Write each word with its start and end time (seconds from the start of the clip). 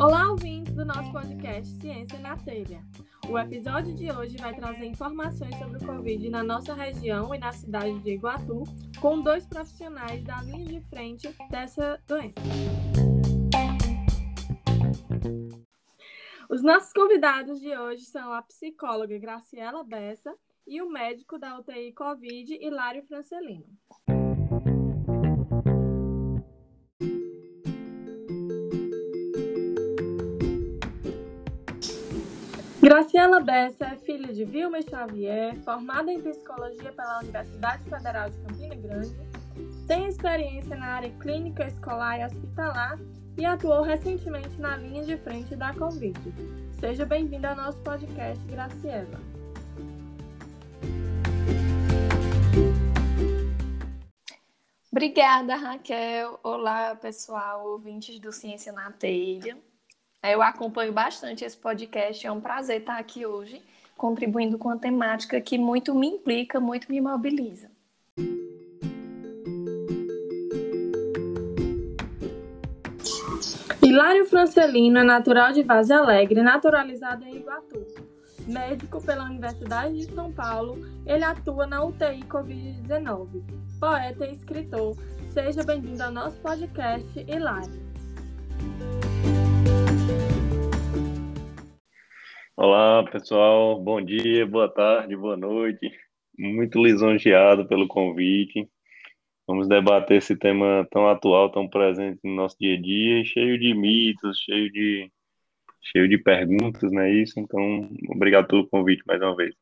Olá, 0.00 0.30
ouvintes 0.30 0.74
do 0.74 0.84
nosso 0.84 1.12
podcast 1.12 1.72
Ciência 1.80 2.18
na 2.18 2.36
Telha. 2.36 2.82
O 3.28 3.38
episódio 3.38 3.94
de 3.94 4.10
hoje 4.10 4.36
vai 4.36 4.52
trazer 4.52 4.86
informações 4.86 5.56
sobre 5.58 5.78
o 5.78 5.86
Covid 5.86 6.28
na 6.28 6.42
nossa 6.42 6.74
região 6.74 7.32
e 7.32 7.38
na 7.38 7.52
cidade 7.52 8.00
de 8.00 8.10
Iguatu, 8.10 8.64
com 9.00 9.20
dois 9.20 9.46
profissionais 9.46 10.24
da 10.24 10.42
linha 10.42 10.64
de 10.64 10.80
frente 10.88 11.32
dessa 11.48 12.02
doença. 12.08 12.40
Os 16.50 16.62
nossos 16.62 16.92
convidados 16.92 17.60
de 17.60 17.76
hoje 17.76 18.04
são 18.06 18.32
a 18.32 18.42
psicóloga 18.42 19.16
Graciela 19.18 19.84
Bessa 19.84 20.34
e 20.66 20.82
o 20.82 20.90
médico 20.90 21.38
da 21.38 21.60
UTI 21.60 21.92
Covid, 21.92 22.58
Hilário 22.60 23.04
Francelino. 23.04 23.66
Graciela 32.82 33.38
Bessa 33.38 33.84
é 33.84 33.96
filha 33.96 34.32
de 34.32 34.44
Vilma 34.44 34.82
Xavier, 34.82 35.54
formada 35.62 36.10
em 36.10 36.20
psicologia 36.20 36.92
pela 36.92 37.20
Universidade 37.20 37.84
Federal 37.84 38.28
de 38.28 38.36
Campina 38.38 38.74
Grande, 38.74 39.16
tem 39.86 40.08
experiência 40.08 40.74
na 40.74 40.86
área 40.86 41.10
clínica 41.20 41.64
escolar 41.64 42.18
e 42.18 42.24
hospitalar 42.24 42.98
e 43.38 43.44
atuou 43.44 43.82
recentemente 43.82 44.60
na 44.60 44.76
linha 44.76 45.04
de 45.04 45.16
frente 45.16 45.54
da 45.54 45.72
Covid. 45.72 46.18
Seja 46.80 47.06
bem-vinda 47.06 47.50
ao 47.50 47.56
nosso 47.56 47.78
podcast, 47.82 48.44
Graciela. 48.46 49.20
Obrigada, 54.90 55.54
Raquel. 55.54 56.40
Olá, 56.42 56.96
pessoal, 56.96 57.64
ouvintes 57.64 58.18
do 58.18 58.32
Ciência 58.32 58.72
na 58.72 58.90
Telha. 58.90 59.56
Eu 60.24 60.40
acompanho 60.40 60.92
bastante 60.92 61.44
esse 61.44 61.56
podcast, 61.56 62.24
é 62.24 62.30
um 62.30 62.40
prazer 62.40 62.78
estar 62.78 62.96
aqui 62.96 63.26
hoje, 63.26 63.60
contribuindo 63.96 64.56
com 64.56 64.68
a 64.68 64.78
temática 64.78 65.40
que 65.40 65.58
muito 65.58 65.92
me 65.96 66.06
implica, 66.06 66.60
muito 66.60 66.88
me 66.88 67.00
mobiliza. 67.00 67.68
Hilário 73.82 74.24
Francelino 74.26 75.00
é 75.00 75.02
natural 75.02 75.50
de 75.52 75.64
Vaz 75.64 75.90
Alegre, 75.90 76.40
naturalizado 76.40 77.24
em 77.24 77.38
Iguatu. 77.38 77.84
Médico 78.46 79.04
pela 79.04 79.24
Universidade 79.24 80.06
de 80.06 80.14
São 80.14 80.32
Paulo, 80.32 80.78
ele 81.04 81.24
atua 81.24 81.66
na 81.66 81.84
UTI 81.84 82.22
Covid-19. 82.28 83.42
Poeta 83.80 84.24
e 84.24 84.32
escritor, 84.32 84.96
seja 85.32 85.64
bem-vindo 85.64 86.02
ao 86.04 86.12
nosso 86.12 86.36
podcast, 86.36 87.08
Hilário. 87.28 87.81
Olá, 92.64 93.02
pessoal. 93.10 93.82
Bom 93.82 94.00
dia, 94.00 94.46
boa 94.46 94.72
tarde, 94.72 95.16
boa 95.16 95.36
noite. 95.36 95.90
Muito 96.38 96.80
lisonjeado 96.80 97.66
pelo 97.66 97.88
convite. 97.88 98.70
Vamos 99.48 99.66
debater 99.66 100.18
esse 100.18 100.36
tema 100.36 100.86
tão 100.88 101.08
atual, 101.08 101.50
tão 101.50 101.68
presente 101.68 102.20
no 102.22 102.32
nosso 102.36 102.56
dia 102.60 102.76
a 102.78 102.80
dia, 102.80 103.24
cheio 103.24 103.58
de 103.58 103.74
mitos, 103.74 104.38
cheio 104.38 104.70
de 104.70 105.10
cheio 105.90 106.08
de 106.08 106.16
perguntas, 106.18 106.92
não 106.92 107.02
é 107.02 107.12
isso? 107.12 107.40
Então, 107.40 107.90
obrigado 108.08 108.46
pelo 108.46 108.68
convite 108.68 109.02
mais 109.08 109.20
uma 109.20 109.34
vez. 109.34 109.56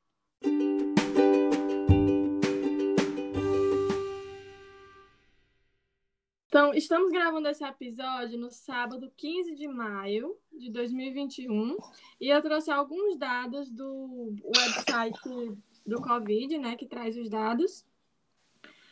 Então, 6.50 6.74
estamos 6.74 7.12
gravando 7.12 7.46
esse 7.46 7.64
episódio 7.64 8.36
no 8.36 8.50
sábado 8.50 9.08
15 9.16 9.54
de 9.54 9.68
maio 9.68 10.36
de 10.52 10.68
2021 10.72 11.76
e 12.20 12.28
eu 12.28 12.42
trouxe 12.42 12.72
alguns 12.72 13.16
dados 13.16 13.70
do 13.70 14.34
website 14.44 15.20
do 15.86 16.02
Covid, 16.02 16.58
né, 16.58 16.74
que 16.74 16.86
traz 16.86 17.16
os 17.16 17.30
dados. 17.30 17.86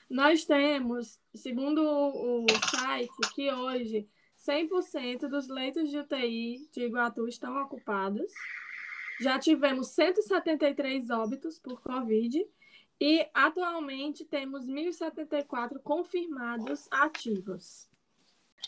Nós 0.09 0.45
temos, 0.45 1.19
segundo 1.35 1.83
o 1.83 2.47
site, 2.71 3.11
que 3.35 3.53
hoje 3.53 4.09
100% 4.37 5.29
dos 5.29 5.49
leitos 5.49 5.91
de 5.91 5.99
UTI 5.99 6.59
de 6.73 6.85
Iguatu 6.85 7.27
estão 7.27 7.61
ocupados. 7.61 8.33
Já 9.21 9.37
tivemos 9.37 9.89
173 9.89 11.11
óbitos 11.11 11.59
por 11.59 11.83
Covid 11.83 12.47
e 13.01 13.27
atualmente 13.33 14.25
temos 14.25 14.67
1.074 14.67 15.79
confirmados 15.83 16.89
ativos. 16.91 17.89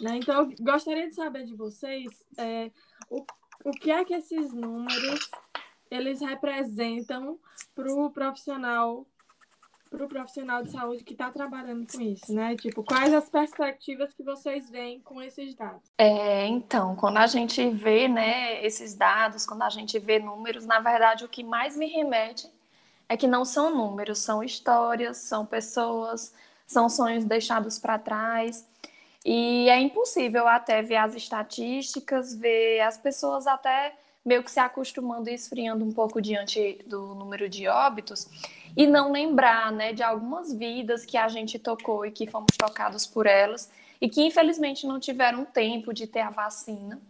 Né? 0.01 0.17
Então, 0.17 0.43
eu 0.43 0.55
gostaria 0.61 1.09
de 1.09 1.15
saber 1.15 1.45
de 1.45 1.55
vocês 1.55 2.25
é, 2.39 2.71
o, 3.09 3.25
o 3.65 3.71
que 3.73 3.91
é 3.91 4.05
que 4.05 4.15
esses 4.15 4.53
números 4.53 5.31
eles 5.91 6.21
representam 6.21 7.39
para 7.75 7.93
o 7.93 8.11
profissional 8.11 9.07
para 9.91 10.05
o 10.05 10.09
profissional 10.09 10.63
de 10.63 10.71
saúde 10.71 11.03
que 11.03 11.15
está 11.15 11.33
trabalhando 11.33 11.85
com 11.91 12.01
isso, 12.01 12.33
né? 12.33 12.55
Tipo, 12.55 12.85
quais 12.85 13.13
as 13.13 13.29
perspectivas 13.29 14.15
que 14.15 14.23
vocês 14.23 14.71
veem 14.71 15.01
com 15.01 15.21
esses 15.21 15.53
dados? 15.57 15.91
É, 15.99 16.47
então, 16.47 16.95
quando 16.95 17.17
a 17.17 17.27
gente 17.27 17.69
vê, 17.71 18.07
né, 18.07 18.65
esses 18.65 18.95
dados, 18.95 19.45
quando 19.45 19.63
a 19.63 19.69
gente 19.69 19.99
vê 19.99 20.21
números, 20.21 20.65
na 20.65 20.79
verdade, 20.79 21.25
o 21.25 21.29
que 21.29 21.43
mais 21.43 21.77
me 21.77 21.89
remete 21.89 22.49
é 23.11 23.17
que 23.17 23.27
não 23.27 23.45
são 23.45 23.75
números, 23.75 24.21
são 24.21 24.41
histórias, 24.41 25.17
são 25.17 25.45
pessoas, 25.45 26.33
são 26.65 26.89
sonhos 26.89 27.25
deixados 27.25 27.77
para 27.77 27.99
trás. 27.99 28.65
E 29.27 29.69
é 29.69 29.81
impossível 29.81 30.47
até 30.47 30.81
ver 30.81 30.95
as 30.95 31.17
estatísticas, 31.17 32.33
ver 32.37 32.81
as 32.83 32.97
pessoas 32.97 33.49
até 33.49 33.97
meio 34.25 34.45
que 34.45 34.51
se 34.51 34.61
acostumando 34.61 35.29
e 35.29 35.35
esfriando 35.35 35.85
um 35.85 35.93
pouco 35.93 36.23
diante 36.23 36.79
do 36.87 37.17
número 37.17 37.49
de 37.49 37.67
óbitos 37.67 38.29
e 38.77 38.87
não 38.87 39.11
lembrar, 39.11 39.73
né, 39.73 39.93
de 39.93 40.05
algumas 40.05 40.55
vidas 40.55 41.05
que 41.05 41.17
a 41.17 41.27
gente 41.27 41.59
tocou 41.59 42.07
e 42.07 42.13
que 42.13 42.31
fomos 42.31 42.57
tocados 42.57 43.09
por 43.09 43.27
elas 43.27 43.69
e 44.01 44.09
que 44.09 44.23
infelizmente 44.23 44.87
não 44.87 45.01
tiveram 45.01 45.45
tempo 45.45 45.93
de 45.93 46.07
ter 46.07 46.21
a 46.21 46.31
vacina 46.31 47.01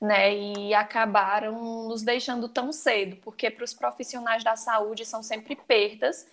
né? 0.00 0.34
E 0.36 0.74
acabaram 0.74 1.88
nos 1.88 2.02
deixando 2.02 2.48
tão 2.48 2.72
cedo, 2.72 3.16
porque 3.22 3.50
para 3.50 3.64
os 3.64 3.74
profissionais 3.74 4.44
da 4.44 4.56
saúde 4.56 5.04
são 5.04 5.22
sempre 5.22 5.56
perdas 5.56 6.26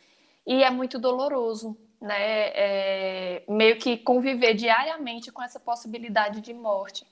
e 0.46 0.64
é 0.64 0.70
muito 0.70 1.00
doloroso, 1.00 1.78
né? 2.02 2.50
É, 2.54 3.44
meio 3.48 3.78
que 3.78 3.98
conviver 3.98 4.54
diariamente 4.54 5.32
com 5.32 5.42
essa 5.42 5.60
possibilidade 5.60 6.42
de 6.42 6.54
morte, 6.54 7.06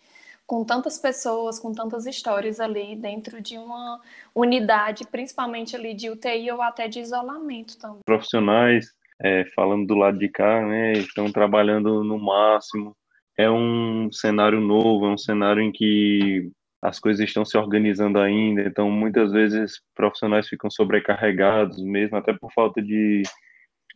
com 0.46 0.66
tantas 0.66 0.98
pessoas, 0.98 1.58
com 1.58 1.72
tantas 1.72 2.06
histórias 2.06 2.60
ali 2.60 2.96
dentro 2.96 3.42
de 3.42 3.58
uma 3.58 4.02
unidade, 4.36 5.08
principalmente 5.08 5.76
ali 5.76 5.94
de 5.94 6.10
UTI 6.10 6.52
ou 6.52 6.62
até 6.62 6.90
de 6.90 7.00
isolamento 7.00 7.78
também. 7.78 8.02
Profissionais, 8.06 8.92
é, 9.22 9.46
falando 9.56 9.88
do 9.88 9.96
lado 9.96 10.18
de 10.20 10.28
cá, 10.28 10.62
né? 10.62 10.92
Estão 10.94 11.32
trabalhando 11.32 12.04
no 12.04 12.20
máximo 12.20 12.94
é 13.38 13.50
um 13.50 14.12
cenário 14.12 14.60
novo, 14.60 15.06
é 15.06 15.10
um 15.10 15.18
cenário 15.18 15.62
em 15.62 15.72
que 15.72 16.52
as 16.82 17.00
coisas 17.00 17.24
estão 17.28 17.46
se 17.46 17.58
organizando 17.58 18.20
ainda, 18.20 18.64
então 18.64 18.90
muitas 18.90 19.32
vezes 19.32 19.82
profissionais 19.96 20.48
ficam 20.48 20.70
sobrecarregados 20.70 21.82
mesmo, 21.84 22.18
até 22.18 22.34
por 22.34 22.52
falta 22.52 22.82
de 22.82 23.22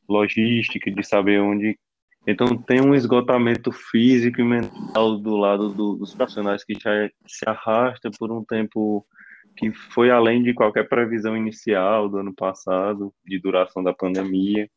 logística, 0.07 0.91
de 0.91 1.03
saber 1.03 1.41
onde. 1.41 1.78
Então 2.28 2.57
tem 2.57 2.81
um 2.81 2.94
esgotamento 2.94 3.72
físico 3.72 4.41
e 4.41 4.44
mental 4.44 5.18
do 5.18 5.35
lado 5.35 5.69
do, 5.69 5.96
dos 5.96 6.13
profissionais 6.13 6.63
que 6.63 6.73
já 6.73 7.09
se 7.28 7.47
arrasta 7.47 8.09
por 8.17 8.31
um 8.31 8.44
tempo 8.44 9.06
que 9.57 9.72
foi 9.72 10.12
além 10.12 10.44
de 10.44 10.53
qualquer 10.53 10.88
previsão 10.88 11.35
inicial 11.35 12.09
do 12.09 12.17
ano 12.17 12.34
passado, 12.34 13.13
de 13.25 13.40
duração 13.40 13.84
da 13.84 13.94
pandemia 13.94 14.69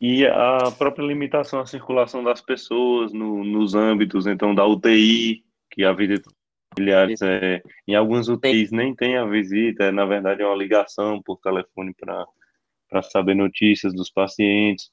e 0.00 0.26
a 0.26 0.70
própria 0.76 1.04
limitação 1.04 1.60
à 1.60 1.66
circulação 1.66 2.22
das 2.22 2.40
pessoas 2.40 3.12
no, 3.12 3.44
nos 3.44 3.74
âmbitos, 3.74 4.26
então, 4.26 4.54
da 4.54 4.64
UTI, 4.64 5.44
que 5.70 5.84
a 5.84 5.92
visita 5.92 6.30
familiares, 6.74 7.20
é, 7.22 7.62
em 7.86 7.94
algumas 7.94 8.28
UTIs 8.28 8.70
nem 8.70 8.94
tem 8.94 9.16
a 9.16 9.24
visita, 9.24 9.84
é, 9.84 9.92
na 9.92 10.04
verdade 10.04 10.42
é 10.42 10.46
uma 10.46 10.56
ligação 10.56 11.20
por 11.22 11.38
telefone 11.38 11.94
para 11.94 13.02
saber 13.02 13.34
notícias 13.34 13.92
dos 13.92 14.10
pacientes, 14.10 14.90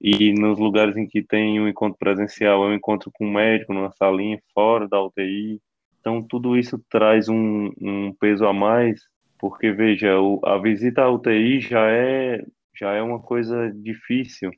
e 0.00 0.32
nos 0.32 0.58
lugares 0.58 0.96
em 0.96 1.06
que 1.06 1.22
tem 1.22 1.60
um 1.60 1.66
encontro 1.66 1.98
presencial, 1.98 2.64
é 2.64 2.68
um 2.68 2.74
encontro 2.74 3.10
com 3.12 3.26
um 3.26 3.32
médico, 3.32 3.72
numa 3.72 3.90
salinha, 3.92 4.40
fora 4.54 4.86
da 4.86 5.02
UTI, 5.02 5.60
então 6.00 6.22
tudo 6.22 6.56
isso 6.56 6.80
traz 6.88 7.28
um, 7.28 7.72
um 7.80 8.14
peso 8.20 8.46
a 8.46 8.52
mais, 8.52 9.00
porque, 9.38 9.72
veja, 9.72 10.18
o, 10.20 10.40
a 10.44 10.58
visita 10.58 11.02
à 11.02 11.10
UTI 11.10 11.60
já 11.60 11.90
é 11.90 12.44
já 12.78 12.92
é 12.92 13.02
uma 13.02 13.20
coisa 13.20 13.70
difícil, 13.72 14.50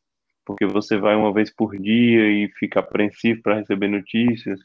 porque 0.45 0.67
você 0.67 0.97
vai 0.97 1.15
uma 1.15 1.33
vez 1.33 1.55
por 1.55 1.79
dia 1.79 2.31
e 2.31 2.49
fica 2.59 2.81
apreensivo 2.81 3.43
para 3.43 3.57
receber 3.57 3.89
notícias. 3.89 4.61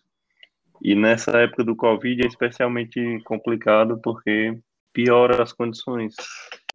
E 0.82 0.96
nessa 0.96 1.32
época 1.40 1.64
do 1.64 1.76
Covid 1.76 2.24
é 2.24 2.28
especialmente 2.28 3.22
complicado 3.24 4.00
porque 4.02 4.58
piora 4.92 5.42
as 5.42 5.54
condições. 5.54 6.16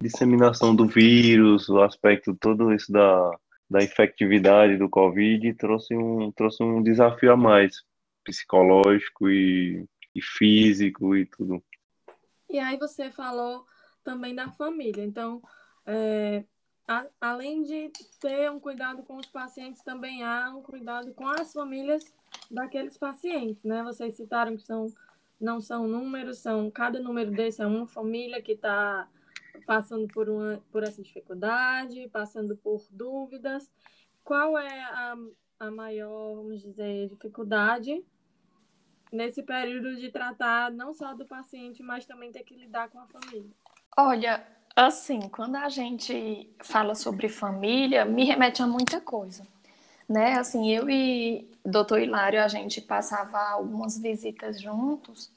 Disseminação 0.01 0.75
do 0.75 0.87
vírus, 0.87 1.69
o 1.69 1.81
aspecto 1.81 2.35
todo 2.35 2.73
isso 2.73 2.91
da, 2.91 3.31
da 3.69 3.83
infectividade 3.83 4.77
do 4.77 4.89
Covid 4.89 5.53
trouxe 5.53 5.95
um, 5.95 6.31
trouxe 6.31 6.63
um 6.63 6.81
desafio 6.81 7.31
a 7.31 7.37
mais, 7.37 7.83
psicológico 8.23 9.29
e, 9.29 9.85
e 10.15 10.21
físico 10.21 11.15
e 11.15 11.25
tudo. 11.25 11.63
E 12.49 12.57
aí 12.57 12.77
você 12.77 13.11
falou 13.11 13.65
também 14.03 14.33
da 14.33 14.49
família. 14.49 15.03
Então, 15.03 15.41
é, 15.85 16.43
a, 16.89 17.05
além 17.21 17.61
de 17.61 17.91
ter 18.19 18.49
um 18.49 18.59
cuidado 18.59 19.03
com 19.03 19.17
os 19.17 19.27
pacientes, 19.27 19.83
também 19.83 20.23
há 20.23 20.49
um 20.49 20.63
cuidado 20.63 21.13
com 21.13 21.27
as 21.27 21.53
famílias 21.53 22.03
daqueles 22.49 22.97
pacientes, 22.97 23.63
né? 23.63 23.83
Vocês 23.83 24.15
citaram 24.15 24.57
que 24.57 24.63
são, 24.63 24.87
não 25.39 25.61
são 25.61 25.87
números, 25.87 26.39
são 26.39 26.71
cada 26.71 26.99
número 26.99 27.29
desse 27.29 27.61
é 27.61 27.67
uma 27.67 27.85
família 27.85 28.41
que 28.41 28.53
está 28.53 29.07
passando 29.67 30.07
por, 30.07 30.27
uma, 30.27 30.63
por 30.71 30.81
essa 30.81 30.99
dificuldade, 30.99 32.09
passando 32.09 32.57
por 32.57 32.83
dúvidas. 32.89 33.71
Qual 34.23 34.57
é 34.57 34.81
a, 34.81 35.15
a 35.59 35.69
maior, 35.69 36.37
vamos 36.37 36.59
dizer, 36.59 37.07
dificuldade 37.07 38.03
nesse 39.11 39.43
período 39.43 39.95
de 39.95 40.11
tratar 40.11 40.71
não 40.71 40.91
só 40.91 41.13
do 41.13 41.27
paciente, 41.27 41.83
mas 41.83 42.07
também 42.07 42.31
ter 42.31 42.41
que 42.43 42.55
lidar 42.55 42.89
com 42.89 42.99
a 42.99 43.05
família? 43.05 43.51
Olha, 43.95 44.43
assim, 44.87 45.27
quando 45.29 45.55
a 45.55 45.69
gente 45.69 46.49
fala 46.63 46.95
sobre 46.95 47.27
família, 47.27 48.05
me 48.05 48.23
remete 48.23 48.61
a 48.61 48.67
muita 48.67 49.01
coisa. 49.01 49.45
Né? 50.07 50.33
Assim, 50.39 50.71
eu 50.71 50.89
e 50.89 51.47
doutor 51.63 52.01
Hilário, 52.01 52.41
a 52.41 52.47
gente 52.47 52.81
passava 52.81 53.37
algumas 53.37 53.97
visitas 53.97 54.59
juntos 54.59 55.29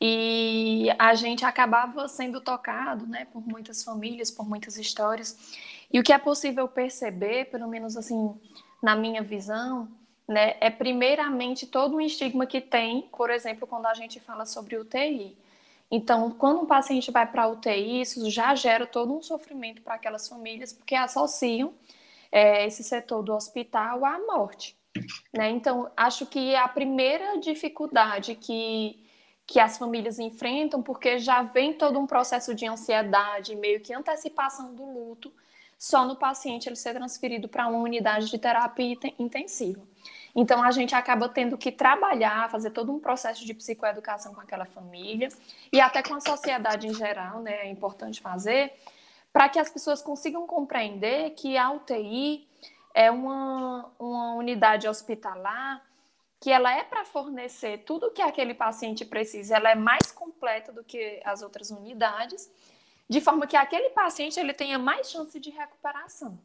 e 0.00 0.88
a 0.98 1.14
gente 1.14 1.44
acabava 1.44 2.06
sendo 2.08 2.40
tocado, 2.40 3.06
né, 3.06 3.26
por 3.32 3.46
muitas 3.46 3.82
famílias, 3.82 4.30
por 4.30 4.46
muitas 4.46 4.76
histórias. 4.76 5.54
E 5.90 5.98
o 5.98 6.02
que 6.02 6.12
é 6.12 6.18
possível 6.18 6.68
perceber, 6.68 7.46
pelo 7.46 7.68
menos 7.68 7.96
assim, 7.96 8.34
na 8.82 8.96
minha 8.96 9.22
visão, 9.22 9.88
né, 10.28 10.56
é 10.60 10.68
primeiramente 10.68 11.66
todo 11.66 11.96
um 11.96 12.00
estigma 12.00 12.44
que 12.44 12.60
tem, 12.60 13.02
por 13.16 13.30
exemplo, 13.30 13.66
quando 13.66 13.86
a 13.86 13.94
gente 13.94 14.20
fala 14.20 14.44
sobre 14.44 14.76
UTI. 14.76 15.36
Então, 15.90 16.30
quando 16.30 16.60
um 16.62 16.66
paciente 16.66 17.10
vai 17.10 17.26
para 17.30 17.44
a 17.44 17.48
UTI, 17.48 18.00
isso 18.00 18.28
já 18.30 18.54
gera 18.54 18.86
todo 18.86 19.16
um 19.16 19.22
sofrimento 19.22 19.82
para 19.82 19.94
aquelas 19.94 20.28
famílias, 20.28 20.72
porque 20.72 20.94
associam 20.94 21.74
é, 22.32 22.66
esse 22.66 22.82
setor 22.82 23.22
do 23.22 23.32
hospital 23.32 24.04
à 24.04 24.18
morte. 24.18 24.76
Né? 25.32 25.50
Então, 25.50 25.90
acho 25.96 26.26
que 26.26 26.54
a 26.54 26.66
primeira 26.68 27.38
dificuldade 27.38 28.34
que, 28.34 29.04
que 29.46 29.60
as 29.60 29.78
famílias 29.78 30.18
enfrentam, 30.18 30.82
porque 30.82 31.18
já 31.18 31.42
vem 31.42 31.72
todo 31.72 31.98
um 31.98 32.06
processo 32.06 32.54
de 32.54 32.66
ansiedade, 32.66 33.56
meio 33.56 33.80
que 33.80 33.92
antecipação 33.92 34.74
do 34.74 34.84
luto, 34.84 35.32
só 35.78 36.06
no 36.06 36.16
paciente 36.16 36.68
ele 36.68 36.76
ser 36.76 36.94
transferido 36.94 37.48
para 37.48 37.68
uma 37.68 37.78
unidade 37.78 38.30
de 38.30 38.38
terapia 38.38 38.96
intensiva. 39.18 39.82
Então, 40.34 40.62
a 40.62 40.70
gente 40.70 40.94
acaba 40.94 41.28
tendo 41.28 41.56
que 41.56 41.70
trabalhar, 41.70 42.50
fazer 42.50 42.70
todo 42.70 42.92
um 42.92 42.98
processo 42.98 43.44
de 43.46 43.54
psicoeducação 43.54 44.34
com 44.34 44.40
aquela 44.40 44.64
família 44.64 45.28
e 45.72 45.80
até 45.80 46.02
com 46.02 46.14
a 46.14 46.20
sociedade 46.20 46.88
em 46.88 46.94
geral, 46.94 47.40
né? 47.40 47.66
É 47.66 47.70
importante 47.70 48.20
fazer, 48.20 48.72
para 49.32 49.48
que 49.48 49.58
as 49.58 49.70
pessoas 49.70 50.02
consigam 50.02 50.46
compreender 50.46 51.30
que 51.30 51.56
a 51.56 51.70
UTI 51.70 52.48
é 52.92 53.10
uma, 53.10 53.92
uma 53.98 54.34
unidade 54.34 54.88
hospitalar 54.88 55.82
que 56.44 56.50
ela 56.50 56.76
é 56.76 56.84
para 56.84 57.06
fornecer 57.06 57.84
tudo 57.86 58.08
o 58.08 58.10
que 58.10 58.20
aquele 58.20 58.52
paciente 58.52 59.02
precisa, 59.02 59.56
ela 59.56 59.70
é 59.70 59.74
mais 59.74 60.12
completa 60.12 60.70
do 60.70 60.84
que 60.84 61.18
as 61.24 61.40
outras 61.40 61.70
unidades, 61.70 62.52
de 63.08 63.18
forma 63.18 63.46
que 63.46 63.56
aquele 63.56 63.88
paciente 63.90 64.38
ele 64.38 64.52
tenha 64.52 64.78
mais 64.78 65.10
chance 65.10 65.40
de 65.40 65.48
recuperação. 65.48 66.38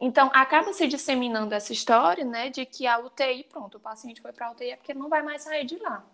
Então, 0.00 0.30
acaba 0.34 0.72
se 0.72 0.86
disseminando 0.86 1.54
essa 1.54 1.72
história, 1.72 2.24
né, 2.24 2.50
de 2.50 2.66
que 2.66 2.86
a 2.86 2.98
UTI, 2.98 3.44
pronto, 3.44 3.76
o 3.78 3.80
paciente 3.80 4.20
foi 4.20 4.32
para 4.32 4.48
a 4.48 4.50
UTI 4.52 4.70
é 4.70 4.76
porque 4.76 4.94
não 4.94 5.08
vai 5.08 5.22
mais 5.22 5.42
sair 5.42 5.64
de 5.64 5.78
lá. 5.78 6.04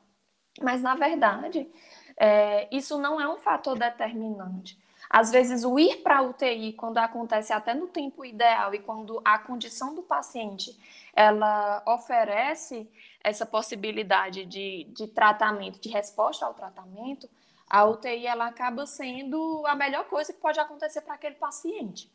Mas, 0.60 0.82
na 0.82 0.94
verdade, 0.94 1.68
é, 2.16 2.68
isso 2.70 2.98
não 2.98 3.20
é 3.20 3.28
um 3.28 3.38
fator 3.38 3.78
determinante. 3.78 4.78
Às 5.08 5.30
vezes, 5.30 5.64
o 5.64 5.78
ir 5.78 5.98
para 5.98 6.18
a 6.18 6.22
UTI, 6.22 6.72
quando 6.72 6.98
acontece 6.98 7.52
até 7.52 7.74
no 7.74 7.86
tempo 7.86 8.24
ideal 8.24 8.74
e 8.74 8.78
quando 8.78 9.20
a 9.24 9.38
condição 9.38 9.94
do 9.94 10.02
paciente 10.02 10.74
ela 11.14 11.82
oferece 11.86 12.88
essa 13.22 13.44
possibilidade 13.44 14.46
de, 14.46 14.84
de 14.84 15.06
tratamento, 15.08 15.80
de 15.80 15.90
resposta 15.90 16.46
ao 16.46 16.54
tratamento, 16.54 17.28
a 17.68 17.84
UTI 17.84 18.26
ela 18.26 18.46
acaba 18.46 18.86
sendo 18.86 19.62
a 19.66 19.74
melhor 19.74 20.04
coisa 20.04 20.32
que 20.32 20.40
pode 20.40 20.58
acontecer 20.58 21.02
para 21.02 21.14
aquele 21.14 21.36
paciente. 21.36 22.10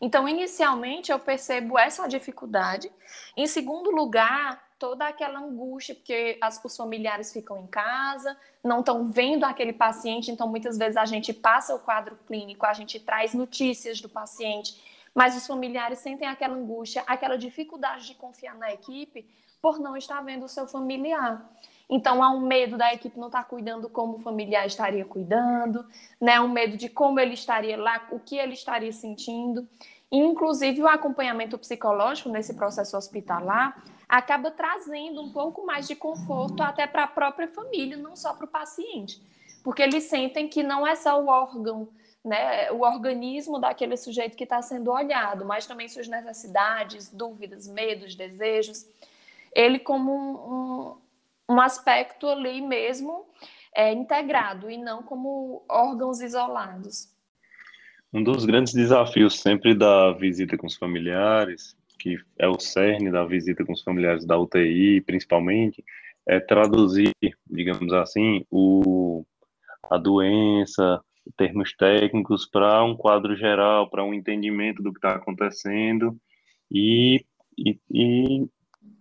Então, 0.00 0.28
inicialmente, 0.28 1.10
eu 1.10 1.18
percebo 1.18 1.78
essa 1.78 2.06
dificuldade. 2.08 2.90
Em 3.36 3.46
segundo 3.46 3.90
lugar, 3.90 4.62
toda 4.78 5.08
aquela 5.08 5.40
angústia, 5.40 5.94
porque 5.94 6.38
as, 6.40 6.62
os 6.64 6.76
familiares 6.76 7.32
ficam 7.32 7.58
em 7.58 7.66
casa, 7.66 8.36
não 8.62 8.80
estão 8.80 9.10
vendo 9.10 9.44
aquele 9.44 9.72
paciente, 9.72 10.30
então 10.30 10.46
muitas 10.46 10.78
vezes 10.78 10.96
a 10.96 11.04
gente 11.04 11.32
passa 11.32 11.74
o 11.74 11.80
quadro 11.80 12.16
clínico, 12.26 12.64
a 12.64 12.72
gente 12.72 13.00
traz 13.00 13.34
notícias 13.34 14.00
do 14.00 14.08
paciente, 14.08 14.80
mas 15.18 15.36
os 15.36 15.48
familiares 15.48 15.98
sentem 15.98 16.28
aquela 16.28 16.54
angústia, 16.54 17.02
aquela 17.04 17.36
dificuldade 17.36 18.06
de 18.06 18.14
confiar 18.14 18.54
na 18.54 18.72
equipe 18.72 19.28
por 19.60 19.80
não 19.80 19.96
estar 19.96 20.20
vendo 20.20 20.44
o 20.44 20.48
seu 20.48 20.68
familiar. 20.68 21.44
Então 21.90 22.22
há 22.22 22.30
um 22.30 22.38
medo 22.38 22.78
da 22.78 22.94
equipe 22.94 23.18
não 23.18 23.26
estar 23.26 23.42
cuidando 23.42 23.88
como 23.88 24.14
o 24.14 24.18
familiar 24.20 24.64
estaria 24.64 25.04
cuidando, 25.04 25.84
né? 26.20 26.40
Um 26.40 26.46
medo 26.46 26.76
de 26.76 26.88
como 26.88 27.18
ele 27.18 27.34
estaria 27.34 27.76
lá, 27.76 28.06
o 28.12 28.20
que 28.20 28.36
ele 28.36 28.52
estaria 28.52 28.92
sentindo. 28.92 29.68
Inclusive 30.08 30.80
o 30.82 30.86
acompanhamento 30.86 31.58
psicológico 31.58 32.28
nesse 32.28 32.54
processo 32.54 32.96
hospitalar 32.96 33.82
acaba 34.08 34.52
trazendo 34.52 35.20
um 35.20 35.32
pouco 35.32 35.66
mais 35.66 35.88
de 35.88 35.96
conforto 35.96 36.62
até 36.62 36.86
para 36.86 37.02
a 37.02 37.08
própria 37.08 37.48
família, 37.48 37.96
não 37.96 38.14
só 38.14 38.34
para 38.34 38.44
o 38.44 38.48
paciente, 38.48 39.20
porque 39.64 39.82
eles 39.82 40.04
sentem 40.04 40.46
que 40.46 40.62
não 40.62 40.86
é 40.86 40.94
só 40.94 41.20
o 41.20 41.26
órgão 41.26 41.88
né, 42.24 42.70
o 42.72 42.80
organismo 42.80 43.58
daquele 43.58 43.96
sujeito 43.96 44.36
que 44.36 44.44
está 44.44 44.60
sendo 44.60 44.90
olhado, 44.92 45.44
mas 45.44 45.66
também 45.66 45.88
suas 45.88 46.08
necessidades, 46.08 47.12
dúvidas, 47.12 47.68
medos, 47.68 48.14
desejos. 48.14 48.86
Ele 49.54 49.78
como 49.78 50.12
um, 51.48 51.54
um, 51.54 51.60
aspecto 51.60 52.28
ali 52.28 52.60
mesmo 52.60 53.24
é, 53.74 53.92
integrado 53.92 54.70
e 54.70 54.76
não 54.76 55.02
como 55.02 55.64
órgãos 55.68 56.20
isolados. 56.20 57.08
Um 58.12 58.22
dos 58.22 58.44
grandes 58.44 58.72
desafios 58.72 59.40
sempre 59.40 59.74
da 59.74 60.12
visita 60.12 60.56
com 60.56 60.66
os 60.66 60.76
familiares, 60.76 61.76
que 61.98 62.18
é 62.38 62.48
o 62.48 62.58
cerne 62.58 63.10
da 63.10 63.24
visita 63.24 63.64
com 63.64 63.72
os 63.72 63.82
familiares 63.82 64.24
da 64.24 64.38
UTI, 64.38 65.00
principalmente, 65.02 65.84
é 66.26 66.38
traduzir, 66.38 67.12
digamos 67.46 67.92
assim, 67.92 68.44
o, 68.50 69.24
a 69.90 69.96
doença, 69.96 71.02
termos 71.36 71.74
técnicos 71.74 72.46
para 72.46 72.82
um 72.84 72.96
quadro 72.96 73.36
geral, 73.36 73.88
para 73.88 74.04
um 74.04 74.14
entendimento 74.14 74.82
do 74.82 74.92
que 74.92 74.98
está 74.98 75.14
acontecendo 75.14 76.18
e, 76.70 77.24
e, 77.56 77.78
e, 77.90 78.48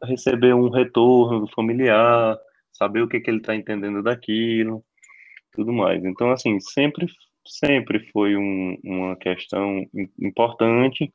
receber 0.04 0.54
um 0.54 0.70
retorno 0.70 1.48
familiar, 1.56 2.38
saber 2.72 3.02
o 3.02 3.08
que, 3.08 3.20
que 3.20 3.30
ele 3.30 3.40
está 3.40 3.56
entendendo 3.56 4.04
daquilo, 4.04 4.84
tudo 5.52 5.74
mais. 5.74 6.04
Então, 6.06 6.32
assim, 6.32 6.60
sempre, 6.60 7.08
sempre 7.46 8.00
foi 8.12 8.36
um, 8.36 8.78
uma 8.84 9.16
questão 9.16 9.86
importante 10.20 11.14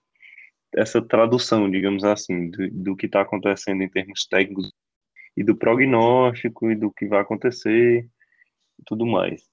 essa 0.75 1.03
tradução, 1.03 1.71
digamos 1.71 2.03
assim, 2.03 2.51
do, 2.51 2.71
do 2.71 2.97
que 2.97 3.07
está 3.07 3.21
acontecendo 3.21 3.83
em 3.83 3.89
termos 3.89 4.27
técnicos 4.27 4.73
e 5.37 5.45
do 5.45 5.57
prognóstico 5.57 6.71
e 6.71 6.75
do 6.75 6.91
que 6.91 7.07
vai 7.07 7.21
acontecer 7.21 8.09
tudo 8.87 9.07
mais 9.07 9.52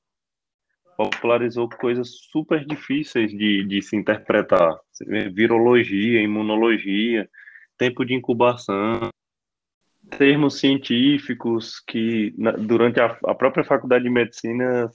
popularizou 1.00 1.70
coisas 1.70 2.10
super 2.30 2.66
difíceis 2.66 3.32
de, 3.32 3.64
de 3.64 3.82
se 3.82 3.96
interpretar. 3.96 4.78
Virologia, 5.34 6.22
imunologia, 6.22 7.30
tempo 7.78 8.04
de 8.04 8.14
incubação, 8.14 9.10
termos 10.18 10.60
científicos 10.60 11.80
que 11.88 12.36
na, 12.38 12.52
durante 12.52 13.00
a, 13.00 13.18
a, 13.28 13.34
própria 13.34 13.64
faculdade 13.64 14.04
de 14.04 14.10
medicina 14.10 14.92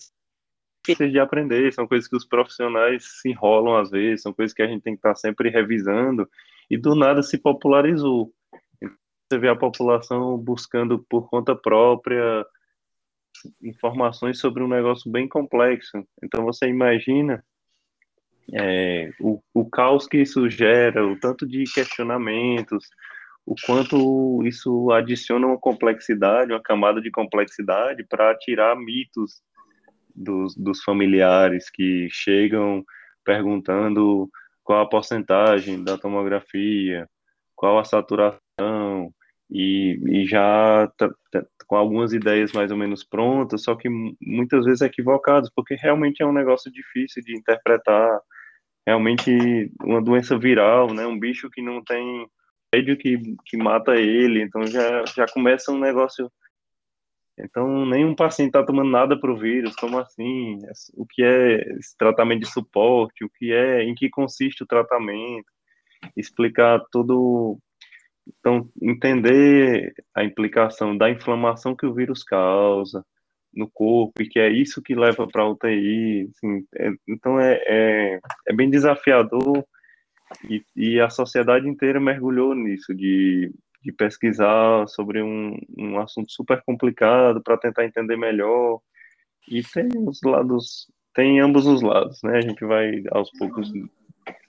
difíceis 0.87 1.11
de 1.11 1.19
aprender, 1.19 1.73
são 1.73 1.89
coisas 1.89 2.07
que 2.07 2.17
os 2.17 2.27
profissionais 2.27 3.23
se 3.23 3.31
enrolam 3.31 3.79
às 3.79 3.91
vezes, 3.91 4.21
são 4.21 4.35
coisas 4.35 4.55
que 4.55 4.61
a 4.61 4.67
gente 4.67 4.83
tem 4.83 4.93
que 4.93 4.99
estar 4.99 5.15
sempre 5.15 5.49
revisando, 5.49 6.29
e 6.69 6.77
do 6.77 6.95
nada 6.95 7.23
se 7.23 7.39
popularizou. 7.39 8.31
Você 8.83 9.39
vê 9.39 9.49
a 9.49 9.57
população 9.57 10.37
buscando 10.37 10.99
por 11.09 11.31
conta 11.31 11.57
própria 11.57 12.45
informações 13.63 14.39
sobre 14.39 14.63
um 14.63 14.69
negócio 14.69 15.11
bem 15.11 15.29
complexo. 15.29 16.07
Então 16.23 16.45
você 16.45 16.67
imagina 16.67 17.45
é, 18.53 19.11
o, 19.21 19.41
o 19.53 19.69
caos 19.69 20.07
que 20.07 20.19
isso 20.19 20.49
gera, 20.49 21.07
o 21.07 21.19
tanto 21.19 21.47
de 21.47 21.65
questionamentos, 21.65 22.89
o 23.47 23.55
quanto 23.67 24.43
isso 24.45 24.91
adiciona 24.91 25.47
uma 25.47 25.59
complexidade, 25.59 26.53
uma 26.53 26.63
camada 26.63 27.01
de 27.01 27.11
complexidade 27.11 28.05
para 28.05 28.35
tirar 28.37 28.77
mitos 28.77 29.43
dos, 30.15 30.55
dos 30.57 30.83
familiares 30.83 31.71
que 31.71 32.09
chegam 32.11 32.85
perguntando 33.25 34.29
qual 34.63 34.81
a 34.81 34.89
porcentagem 34.89 35.83
da 35.83 35.99
tomografia, 35.99 37.09
qual 37.55 37.79
a 37.79 37.85
saturação, 37.85 39.13
e, 39.51 40.01
e 40.07 40.27
já 40.27 40.91
tá, 40.97 41.11
tá, 41.31 41.45
com 41.67 41.77
algumas 41.77 42.13
ideias 42.13 42.53
mais 42.53 42.71
ou 42.71 42.77
menos 42.77 43.05
prontas, 43.05 43.63
só 43.63 43.75
que 43.75 43.89
muitas 44.21 44.65
vezes 44.65 44.81
equivocadas, 44.81 45.51
porque 45.55 45.75
realmente 45.75 46.23
é 46.23 46.27
um 46.27 46.33
negócio 46.33 46.71
difícil 46.73 47.23
de 47.23 47.37
interpretar, 47.37 48.21
realmente 48.87 49.73
uma 49.83 50.03
doença 50.03 50.39
viral, 50.39 50.93
né, 50.93 51.07
um 51.07 51.19
bicho 51.19 51.51
que 51.51 51.63
não 51.63 51.83
tem 51.83 52.27
médio 52.75 52.97
que, 52.97 53.19
que 53.47 53.57
mata 53.57 53.97
ele, 53.97 54.43
então 54.43 54.67
já, 54.67 55.05
já 55.07 55.27
começa 55.27 55.73
um 55.73 55.79
negócio 55.79 56.31
então, 57.39 57.85
nenhum 57.85 58.15
paciente 58.15 58.49
está 58.49 58.65
tomando 58.65 58.91
nada 58.91 59.19
para 59.19 59.33
o 59.33 59.37
vírus, 59.37 59.75
como 59.75 59.99
assim? 59.99 60.59
O 60.95 61.05
que 61.05 61.23
é 61.23 61.57
esse 61.79 61.97
tratamento 61.97 62.43
de 62.43 62.51
suporte? 62.53 63.25
O 63.25 63.31
que 63.31 63.53
é, 63.53 63.83
em 63.83 63.95
que 63.95 64.09
consiste 64.09 64.63
o 64.63 64.67
tratamento? 64.67 65.51
Explicar 66.17 66.81
tudo. 66.93 67.59
Então, 68.27 68.69
entender 68.81 69.95
a 70.15 70.25
implicação 70.25 70.97
da 70.97 71.11
inflamação 71.11 71.77
que 71.77 71.87
o 71.87 71.95
vírus 71.95 72.23
causa 72.23 73.05
no 73.53 73.71
corpo 73.71 74.23
e 74.23 74.29
que 74.29 74.39
é 74.39 74.49
isso 74.49 74.83
que 74.83 74.95
leva 74.95 75.27
para 75.27 75.43
a 75.43 75.49
UTI. 75.51 76.31
Assim, 76.31 76.67
é, 76.77 76.91
então, 77.09 77.39
é, 77.39 77.61
é, 77.67 78.21
é, 78.49 78.53
bem 78.55 78.71
desafiador 78.71 79.65
e, 80.49 80.65
e 80.75 81.01
a 81.01 81.11
sociedade 81.11 81.69
inteira 81.69 82.01
mergulhou 82.01 82.55
nisso, 82.55 82.95
de 82.95 83.53
de 83.85 83.93
pesquisar 83.93 84.89
sobre 84.89 85.23
um, 85.23 85.59
um 85.77 86.01
assunto 86.01 86.33
super 86.33 86.63
complicado 86.65 87.43
para 87.43 87.59
tentar 87.59 87.85
entender 87.85 88.17
melhor. 88.17 88.81
E 89.47 89.63
tem 89.63 89.89
os 90.09 90.21
lados, 90.25 90.91
tem 91.15 91.39
ambos 91.39 91.67
os 91.67 91.83
lados, 91.83 92.19
né? 92.25 92.39
A 92.39 92.41
gente 92.41 92.65
vai 92.65 93.05
aos 93.11 93.31
poucos 93.33 93.71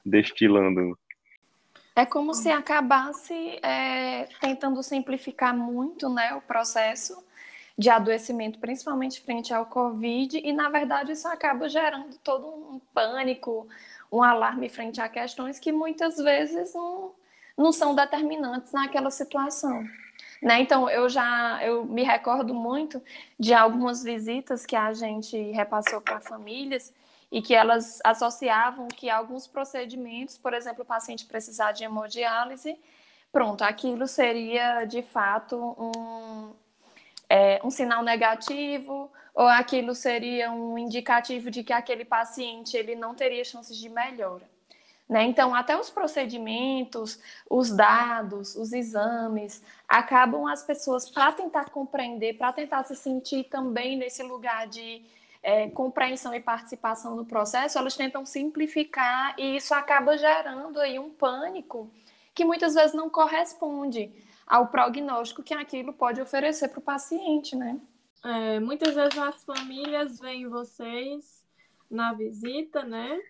destilando. 0.06 0.98
É 1.96 2.06
como 2.06 2.34
se 2.34 2.50
acabasse 2.50 3.58
é, 3.64 4.28
tentando 4.42 4.84
simplificar 4.84 5.56
muito 5.56 6.10
né, 6.10 6.34
o 6.34 6.42
processo 6.42 7.24
de 7.78 7.90
adoecimento, 7.90 8.60
principalmente 8.60 9.22
frente 9.22 9.54
ao 9.54 9.66
Covid, 9.66 10.42
e 10.44 10.52
na 10.52 10.70
verdade 10.70 11.14
isso 11.14 11.28
acaba 11.28 11.70
gerando 11.70 12.18
todo 12.18 12.48
um 12.48 12.82
pânico, 12.94 13.68
um 14.12 14.22
alarme 14.22 14.68
frente 14.68 15.00
a 15.00 15.08
questões 15.08 15.58
que 15.58 15.72
muitas 15.72 16.18
vezes 16.18 16.74
não, 16.74 17.14
não 17.58 17.72
são 17.72 17.96
determinantes 17.96 18.74
naquela 18.74 19.10
situação. 19.10 19.84
Né? 20.42 20.62
Então, 20.62 20.90
eu 20.90 21.08
já 21.10 21.60
eu 21.64 21.86
me 21.86 22.04
recordo 22.04 22.54
muito 22.54 23.02
de 23.40 23.54
algumas 23.54 24.04
visitas 24.04 24.66
que 24.66 24.76
a 24.76 24.94
gente 24.94 25.38
repassou 25.52 26.02
para 26.02 26.20
famílias 26.20 26.94
e 27.36 27.42
que 27.42 27.54
elas 27.54 28.00
associavam 28.02 28.88
que 28.88 29.10
alguns 29.10 29.46
procedimentos, 29.46 30.38
por 30.38 30.54
exemplo, 30.54 30.84
o 30.84 30.86
paciente 30.86 31.26
precisar 31.26 31.74
de 31.74 31.84
hemodiálise, 31.84 32.80
pronto, 33.30 33.62
aquilo 33.62 34.08
seria 34.08 34.86
de 34.86 35.02
fato 35.02 35.58
um, 35.78 36.54
é, 37.30 37.60
um 37.62 37.70
sinal 37.70 38.02
negativo 38.04 39.12
ou 39.34 39.48
aquilo 39.48 39.94
seria 39.94 40.50
um 40.50 40.78
indicativo 40.78 41.52
de 41.52 41.62
que 41.62 41.74
aquele 41.74 42.06
paciente 42.06 42.78
ele 42.78 42.96
não 42.96 43.14
teria 43.14 43.44
chances 43.44 43.76
de 43.76 43.90
melhora. 43.90 44.50
Né? 45.08 45.26
Então, 45.26 45.54
até 45.54 45.78
os 45.78 45.90
procedimentos, 45.90 47.20
os 47.50 47.70
dados, 47.70 48.56
os 48.56 48.72
exames, 48.72 49.62
acabam 49.90 50.48
as 50.48 50.64
pessoas, 50.64 51.10
para 51.10 51.34
tentar 51.34 51.70
compreender, 51.70 52.38
para 52.38 52.54
tentar 52.54 52.84
se 52.84 52.96
sentir 52.96 53.44
também 53.44 53.98
nesse 53.98 54.24
lugar 54.24 54.68
de 54.68 55.04
é, 55.46 55.70
compreensão 55.70 56.34
e 56.34 56.40
participação 56.40 57.16
no 57.16 57.24
processo, 57.24 57.78
elas 57.78 57.96
tentam 57.96 58.26
simplificar 58.26 59.36
e 59.38 59.58
isso 59.58 59.76
acaba 59.76 60.18
gerando 60.18 60.80
aí 60.80 60.98
um 60.98 61.12
pânico 61.12 61.88
que 62.34 62.44
muitas 62.44 62.74
vezes 62.74 62.96
não 62.96 63.12
corresponde 63.12 64.12
ao 64.48 64.70
prognóstico 64.70 65.44
que 65.44 65.54
aquilo 65.54 65.94
pode 65.94 66.20
oferecer 66.20 66.70
para 66.70 66.80
o 66.80 66.82
paciente, 66.82 67.56
né? 67.56 67.80
É, 68.24 68.60
muitas 68.60 68.96
vezes 68.96 69.16
as 69.20 69.46
famílias 69.46 70.20
veem 70.20 70.48
vocês 70.48 71.46
na 71.92 72.12
visita, 72.12 72.84
né? 72.84 73.22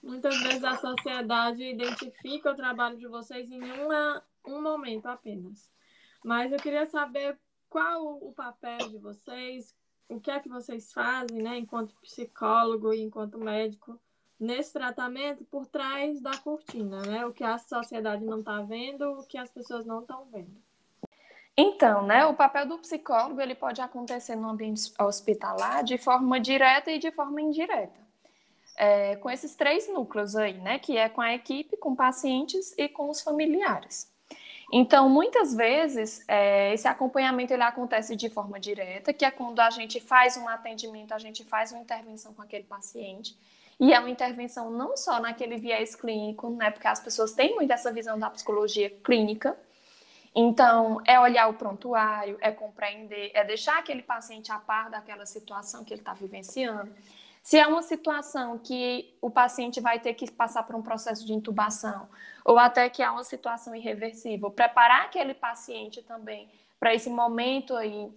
Muitas 0.00 0.38
vezes 0.38 0.62
a 0.62 0.76
sociedade 0.76 1.64
identifica 1.64 2.52
o 2.52 2.54
trabalho 2.54 2.96
de 2.96 3.08
vocês 3.08 3.50
em 3.50 3.60
uma, 3.60 4.22
um 4.46 4.62
momento 4.62 5.06
apenas. 5.06 5.68
Mas 6.24 6.52
eu 6.52 6.58
queria 6.58 6.86
saber 6.86 7.36
qual 7.68 8.18
o 8.22 8.32
papel 8.32 8.88
de 8.88 8.98
vocês, 8.98 9.74
o 10.08 10.20
que 10.20 10.30
é 10.30 10.40
que 10.40 10.48
vocês 10.48 10.92
fazem, 10.92 11.42
né, 11.42 11.58
enquanto 11.58 11.94
psicólogo 11.96 12.92
e 12.92 13.02
enquanto 13.02 13.38
médico, 13.38 13.98
nesse 14.38 14.72
tratamento 14.72 15.44
por 15.44 15.66
trás 15.66 16.20
da 16.20 16.36
cortina, 16.36 17.00
né? 17.02 17.24
O 17.24 17.32
que 17.32 17.42
a 17.42 17.56
sociedade 17.56 18.24
não 18.24 18.40
está 18.40 18.60
vendo, 18.60 19.18
o 19.18 19.24
que 19.24 19.38
as 19.38 19.50
pessoas 19.50 19.86
não 19.86 20.00
estão 20.00 20.26
vendo. 20.30 20.54
Então, 21.56 22.06
né, 22.06 22.26
o 22.26 22.34
papel 22.34 22.66
do 22.66 22.78
psicólogo 22.78 23.40
ele 23.40 23.54
pode 23.54 23.80
acontecer 23.80 24.36
no 24.36 24.50
ambiente 24.50 24.92
hospitalar 25.00 25.82
de 25.82 25.96
forma 25.96 26.38
direta 26.38 26.90
e 26.90 26.98
de 26.98 27.10
forma 27.10 27.40
indireta 27.40 28.06
é, 28.76 29.16
com 29.16 29.30
esses 29.30 29.54
três 29.56 29.88
núcleos 29.88 30.36
aí, 30.36 30.58
né? 30.58 30.78
Que 30.78 30.96
é 30.96 31.08
com 31.08 31.20
a 31.20 31.34
equipe, 31.34 31.76
com 31.76 31.96
pacientes 31.96 32.74
e 32.76 32.88
com 32.88 33.08
os 33.08 33.22
familiares. 33.22 34.12
Então, 34.72 35.08
muitas 35.08 35.54
vezes, 35.54 36.24
é, 36.26 36.74
esse 36.74 36.88
acompanhamento 36.88 37.52
ele 37.52 37.62
acontece 37.62 38.16
de 38.16 38.28
forma 38.28 38.58
direta, 38.58 39.12
que 39.12 39.24
é 39.24 39.30
quando 39.30 39.60
a 39.60 39.70
gente 39.70 40.00
faz 40.00 40.36
um 40.36 40.48
atendimento, 40.48 41.12
a 41.12 41.18
gente 41.18 41.44
faz 41.44 41.70
uma 41.70 41.80
intervenção 41.80 42.34
com 42.34 42.42
aquele 42.42 42.64
paciente. 42.64 43.36
E 43.78 43.92
é 43.92 44.00
uma 44.00 44.10
intervenção 44.10 44.70
não 44.70 44.96
só 44.96 45.20
naquele 45.20 45.56
viés 45.56 45.94
clínico, 45.94 46.50
né? 46.50 46.70
Porque 46.70 46.88
as 46.88 46.98
pessoas 46.98 47.32
têm 47.32 47.54
muito 47.54 47.70
essa 47.72 47.92
visão 47.92 48.18
da 48.18 48.30
psicologia 48.30 48.90
clínica. 49.04 49.56
Então, 50.34 51.00
é 51.06 51.18
olhar 51.20 51.48
o 51.48 51.54
prontuário, 51.54 52.36
é 52.40 52.50
compreender, 52.50 53.30
é 53.34 53.44
deixar 53.44 53.78
aquele 53.78 54.02
paciente 54.02 54.50
a 54.50 54.58
par 54.58 54.90
daquela 54.90 55.24
situação 55.26 55.84
que 55.84 55.94
ele 55.94 56.00
está 56.00 56.12
vivenciando. 56.12 56.92
Se 57.46 57.56
é 57.56 57.64
uma 57.64 57.80
situação 57.80 58.58
que 58.58 59.16
o 59.22 59.30
paciente 59.30 59.80
vai 59.80 60.00
ter 60.00 60.14
que 60.14 60.28
passar 60.28 60.64
por 60.64 60.74
um 60.74 60.82
processo 60.82 61.24
de 61.24 61.32
intubação, 61.32 62.08
ou 62.44 62.58
até 62.58 62.90
que 62.90 63.00
é 63.00 63.08
uma 63.08 63.22
situação 63.22 63.72
irreversível, 63.72 64.50
preparar 64.50 65.04
aquele 65.04 65.32
paciente 65.32 66.02
também 66.02 66.50
para 66.80 66.92
esse 66.92 67.08
momento 67.08 67.76
aí 67.76 68.12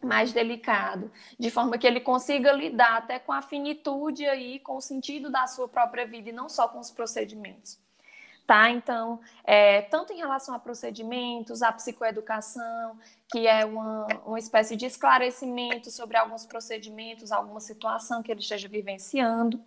mais 0.00 0.32
delicado, 0.32 1.10
de 1.36 1.50
forma 1.50 1.76
que 1.76 1.84
ele 1.84 1.98
consiga 1.98 2.52
lidar 2.52 2.98
até 2.98 3.18
com 3.18 3.32
a 3.32 3.42
finitude 3.42 4.24
aí, 4.24 4.60
com 4.60 4.76
o 4.76 4.80
sentido 4.80 5.32
da 5.32 5.48
sua 5.48 5.68
própria 5.68 6.06
vida 6.06 6.28
e 6.28 6.32
não 6.32 6.48
só 6.48 6.68
com 6.68 6.78
os 6.78 6.92
procedimentos 6.92 7.76
tá? 8.50 8.68
Então, 8.68 9.20
é, 9.44 9.82
tanto 9.82 10.12
em 10.12 10.16
relação 10.16 10.52
a 10.52 10.58
procedimentos, 10.58 11.62
a 11.62 11.70
psicoeducação, 11.70 12.98
que 13.30 13.46
é 13.46 13.64
uma, 13.64 14.08
uma 14.26 14.40
espécie 14.40 14.74
de 14.74 14.86
esclarecimento 14.86 15.88
sobre 15.88 16.16
alguns 16.16 16.44
procedimentos, 16.44 17.30
alguma 17.30 17.60
situação 17.60 18.24
que 18.24 18.32
ele 18.32 18.40
esteja 18.40 18.66
vivenciando, 18.66 19.62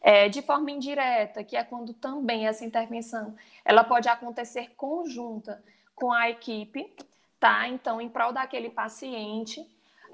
é, 0.00 0.28
de 0.28 0.42
forma 0.42 0.68
indireta, 0.68 1.44
que 1.44 1.56
é 1.56 1.62
quando 1.62 1.92
também 1.92 2.48
essa 2.48 2.64
intervenção 2.64 3.36
ela 3.64 3.84
pode 3.84 4.08
acontecer 4.08 4.72
conjunta 4.76 5.62
com 5.94 6.12
a 6.12 6.28
equipe, 6.28 6.92
tá? 7.38 7.68
Então, 7.68 8.00
em 8.00 8.08
prol 8.08 8.32
daquele 8.32 8.68
paciente, 8.68 9.64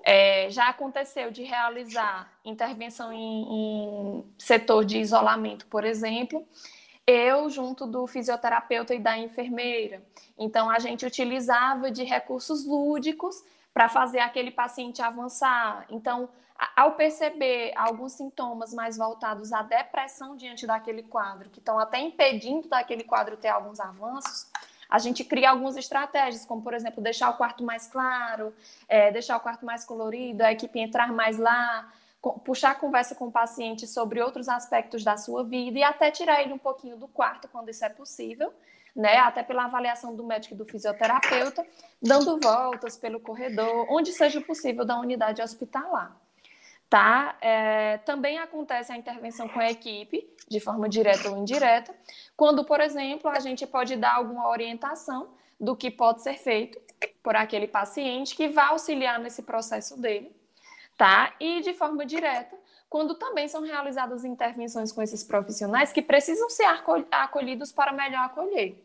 é, 0.02 0.50
já 0.50 0.68
aconteceu 0.68 1.30
de 1.30 1.42
realizar 1.42 2.30
intervenção 2.44 3.10
em, 3.10 3.44
em 3.48 4.24
setor 4.36 4.84
de 4.84 4.98
isolamento, 4.98 5.64
por 5.68 5.84
exemplo, 5.84 6.46
eu 7.06 7.50
junto 7.50 7.86
do 7.86 8.06
fisioterapeuta 8.06 8.94
e 8.94 8.98
da 8.98 9.18
enfermeira. 9.18 10.02
Então 10.38 10.70
a 10.70 10.78
gente 10.78 11.04
utilizava 11.04 11.90
de 11.90 12.02
recursos 12.04 12.64
lúdicos 12.66 13.44
para 13.72 13.88
fazer 13.88 14.20
aquele 14.20 14.50
paciente 14.50 15.02
avançar. 15.02 15.84
Então, 15.90 16.28
ao 16.76 16.92
perceber 16.92 17.72
alguns 17.76 18.12
sintomas 18.12 18.72
mais 18.72 18.96
voltados 18.96 19.52
à 19.52 19.62
depressão 19.62 20.36
diante 20.36 20.66
daquele 20.66 21.02
quadro, 21.02 21.50
que 21.50 21.58
estão 21.58 21.78
até 21.78 21.98
impedindo 21.98 22.68
daquele 22.68 23.02
quadro 23.02 23.36
ter 23.36 23.48
alguns 23.48 23.80
avanços, 23.80 24.46
a 24.88 24.98
gente 24.98 25.24
cria 25.24 25.50
algumas 25.50 25.76
estratégias, 25.76 26.44
como 26.44 26.62
por 26.62 26.72
exemplo, 26.72 27.02
deixar 27.02 27.30
o 27.30 27.36
quarto 27.36 27.64
mais 27.64 27.88
claro, 27.88 28.54
é, 28.88 29.10
deixar 29.10 29.36
o 29.36 29.40
quarto 29.40 29.66
mais 29.66 29.84
colorido, 29.84 30.44
a 30.44 30.52
equipe 30.52 30.78
entrar 30.78 31.12
mais 31.12 31.36
lá, 31.36 31.92
puxar 32.32 32.70
a 32.70 32.74
conversa 32.74 33.14
com 33.14 33.26
o 33.26 33.32
paciente 33.32 33.86
sobre 33.86 34.20
outros 34.20 34.48
aspectos 34.48 35.04
da 35.04 35.16
sua 35.16 35.44
vida 35.44 35.78
e 35.78 35.82
até 35.82 36.10
tirar 36.10 36.42
ele 36.42 36.52
um 36.52 36.58
pouquinho 36.58 36.96
do 36.96 37.06
quarto 37.08 37.48
quando 37.48 37.68
isso 37.68 37.84
é 37.84 37.88
possível, 37.88 38.52
né? 38.94 39.18
Até 39.18 39.42
pela 39.42 39.64
avaliação 39.64 40.14
do 40.14 40.24
médico 40.24 40.54
e 40.54 40.56
do 40.56 40.64
fisioterapeuta, 40.64 41.66
dando 42.02 42.38
voltas 42.40 42.96
pelo 42.96 43.20
corredor, 43.20 43.86
onde 43.90 44.12
seja 44.12 44.40
possível 44.40 44.84
da 44.84 44.98
unidade 44.98 45.42
hospitalar. 45.42 46.16
Tá? 46.88 47.36
É, 47.40 47.98
também 47.98 48.38
acontece 48.38 48.92
a 48.92 48.96
intervenção 48.96 49.48
com 49.48 49.58
a 49.58 49.70
equipe, 49.70 50.28
de 50.48 50.60
forma 50.60 50.88
direta 50.88 51.28
ou 51.28 51.38
indireta, 51.38 51.92
quando, 52.36 52.64
por 52.64 52.80
exemplo, 52.80 53.28
a 53.28 53.40
gente 53.40 53.66
pode 53.66 53.96
dar 53.96 54.14
alguma 54.14 54.48
orientação 54.48 55.28
do 55.58 55.74
que 55.74 55.90
pode 55.90 56.22
ser 56.22 56.34
feito 56.34 56.80
por 57.22 57.34
aquele 57.34 57.66
paciente 57.66 58.36
que 58.36 58.48
vai 58.48 58.66
auxiliar 58.66 59.18
nesse 59.18 59.42
processo 59.42 60.00
dele 60.00 60.43
tá? 60.96 61.34
E 61.40 61.60
de 61.60 61.72
forma 61.72 62.04
direta, 62.06 62.56
quando 62.88 63.14
também 63.14 63.48
são 63.48 63.62
realizadas 63.62 64.24
intervenções 64.24 64.92
com 64.92 65.02
esses 65.02 65.24
profissionais 65.24 65.92
que 65.92 66.02
precisam 66.02 66.48
ser 66.48 66.66
acolhidos 67.10 67.72
para 67.72 67.92
melhor 67.92 68.26
acolher. 68.26 68.80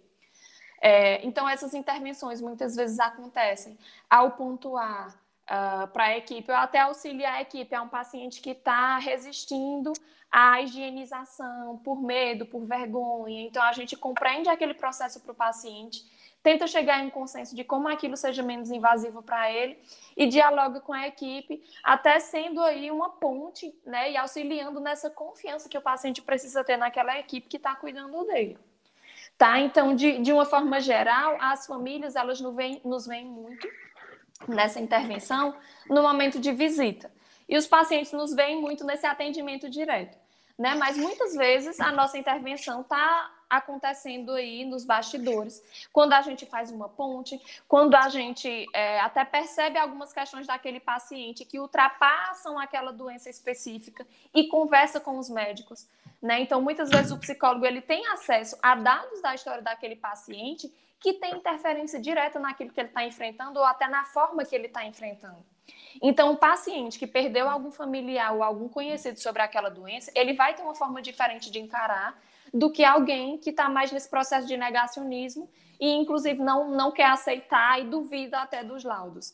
É, 0.82 1.26
então, 1.26 1.48
essas 1.48 1.74
intervenções 1.74 2.42
muitas 2.42 2.76
vezes 2.76 3.00
acontecem 3.00 3.78
ao 4.10 4.32
pontuar 4.32 5.10
uh, 5.44 5.88
para 5.90 6.06
a 6.06 6.18
equipe, 6.18 6.50
ou 6.50 6.58
até 6.58 6.80
auxiliar 6.80 7.34
a 7.36 7.42
equipe 7.42 7.76
a 7.76 7.82
um 7.82 7.90
paciente 7.90 8.42
que 8.42 8.52
está 8.52 8.98
resistindo 8.98 9.92
à 10.32 10.62
higienização 10.62 11.78
por 11.80 12.02
medo, 12.02 12.46
por 12.46 12.64
vergonha. 12.66 13.42
Então, 13.42 13.62
a 13.62 13.74
gente 13.74 13.98
compreende 13.98 14.50
aquele 14.50 14.74
processo 14.74 15.20
para 15.20 15.32
o 15.34 15.36
paciente, 15.36 16.04
tenta 16.42 16.68
chegar 16.68 17.04
em 17.04 17.08
um 17.08 17.10
consenso 17.10 17.56
de 17.56 17.64
como 17.64 17.88
aquilo 17.88 18.16
seja 18.16 18.42
menos 18.42 18.72
invasivo 18.72 19.22
para 19.22 19.52
ele 19.52 19.78
e 20.16 20.28
dialoga 20.28 20.80
com 20.80 20.94
a 20.94 21.08
equipe, 21.08 21.64
até 21.84 22.20
sendo 22.20 22.62
aí 22.62 22.90
uma 22.92 23.10
ponte, 23.10 23.74
né, 23.86 24.12
e 24.12 24.18
auxiliando 24.18 24.80
nessa 24.80 25.10
confiança 25.10 25.70
que 25.70 25.78
o 25.78 25.82
paciente 25.82 26.22
precisa 26.22 26.64
ter 26.64 26.78
naquela 26.78 27.18
equipe 27.20 27.48
que 27.48 27.58
está 27.58 27.76
cuidando 27.76 28.24
dele. 28.26 28.58
Tá? 29.38 29.60
Então, 29.60 29.96
de, 29.96 30.20
de 30.20 30.34
uma 30.34 30.46
forma 30.46 30.80
geral, 30.82 31.38
as 31.40 31.66
famílias, 31.66 32.16
elas 32.16 32.42
nos 32.42 32.56
veem, 32.56 32.82
nos 32.84 33.08
veem 33.08 33.26
muito 33.26 33.68
nessa 34.48 34.80
intervenção 34.80 35.56
no 35.90 36.02
momento 36.02 36.40
de 36.40 36.52
visita. 36.52 37.12
E 37.48 37.58
os 37.58 37.66
pacientes 37.66 38.12
nos 38.12 38.34
veem 38.34 38.62
muito 38.62 38.86
nesse 38.86 39.06
atendimento 39.06 39.70
direto. 39.70 40.18
Né? 40.58 40.76
Mas 40.76 40.98
muitas 40.98 41.34
vezes 41.36 41.80
a 41.80 41.92
nossa 41.92 42.18
intervenção 42.18 42.82
está 42.82 43.32
acontecendo 43.50 44.34
aí 44.34 44.64
nos 44.64 44.86
bastidores, 44.86 45.64
quando 45.92 46.14
a 46.14 46.22
gente 46.22 46.46
faz 46.46 46.72
uma 46.72 46.88
ponte, 46.88 47.42
quando 47.68 47.96
a 47.96 48.08
gente 48.10 48.66
é, 48.74 49.00
até 49.00 49.26
percebe 49.26 49.80
algumas 49.80 50.14
questões 50.14 50.46
daquele 50.46 50.80
paciente 50.80 51.44
que 51.44 51.60
ultrapassam 51.60 52.60
aquela 52.60 52.92
doença 52.92 53.30
específica 53.30 54.06
e 54.34 54.48
conversa 54.48 55.00
com 55.00 55.18
os 55.18 55.30
médicos. 55.30 55.88
Né? 56.22 56.42
Então, 56.42 56.62
muitas 56.62 56.90
vezes 56.90 57.12
o 57.12 57.18
psicólogo 57.18 57.66
ele 57.66 57.82
tem 57.82 58.06
acesso 58.08 58.58
a 58.62 58.76
dados 58.76 59.22
da 59.22 59.34
história 59.34 59.62
daquele 59.62 59.96
paciente 59.96 60.72
que 61.00 61.14
tem 61.14 61.36
interferência 61.36 62.00
direta 62.00 62.40
naquilo 62.40 62.72
que 62.72 62.80
ele 62.80 62.90
está 62.90 63.06
enfrentando 63.06 63.60
ou 63.60 63.66
até 63.66 63.88
na 63.88 64.04
forma 64.04 64.44
que 64.44 64.54
ele 64.54 64.68
está 64.68 64.86
enfrentando. 64.86 65.44
Então, 66.02 66.32
o 66.32 66.38
paciente 66.38 67.00
que 67.00 67.08
perdeu 67.08 67.50
algum 67.50 67.72
familiar 67.72 68.34
ou 68.34 68.44
algum 68.44 68.68
conhecido 68.68 69.20
sobre 69.20 69.42
aquela 69.42 69.70
doença, 69.70 70.12
ele 70.14 70.34
vai 70.34 70.54
ter 70.54 70.62
uma 70.62 70.76
forma 70.76 71.02
diferente 71.02 71.50
de 71.50 71.60
encarar 71.60 72.20
do 72.54 72.72
que 72.72 72.84
alguém 72.84 73.38
que 73.38 73.50
está 73.50 73.70
mais 73.70 73.92
nesse 73.92 74.10
processo 74.10 74.48
de 74.48 74.58
negacionismo 74.58 75.50
e, 75.80 75.90
inclusive, 75.92 76.42
não, 76.42 76.72
não 76.72 76.92
quer 76.92 77.10
aceitar 77.10 77.80
e 77.80 77.86
duvida 77.86 78.40
até 78.40 78.64
dos 78.64 78.84
laudos. 78.84 79.34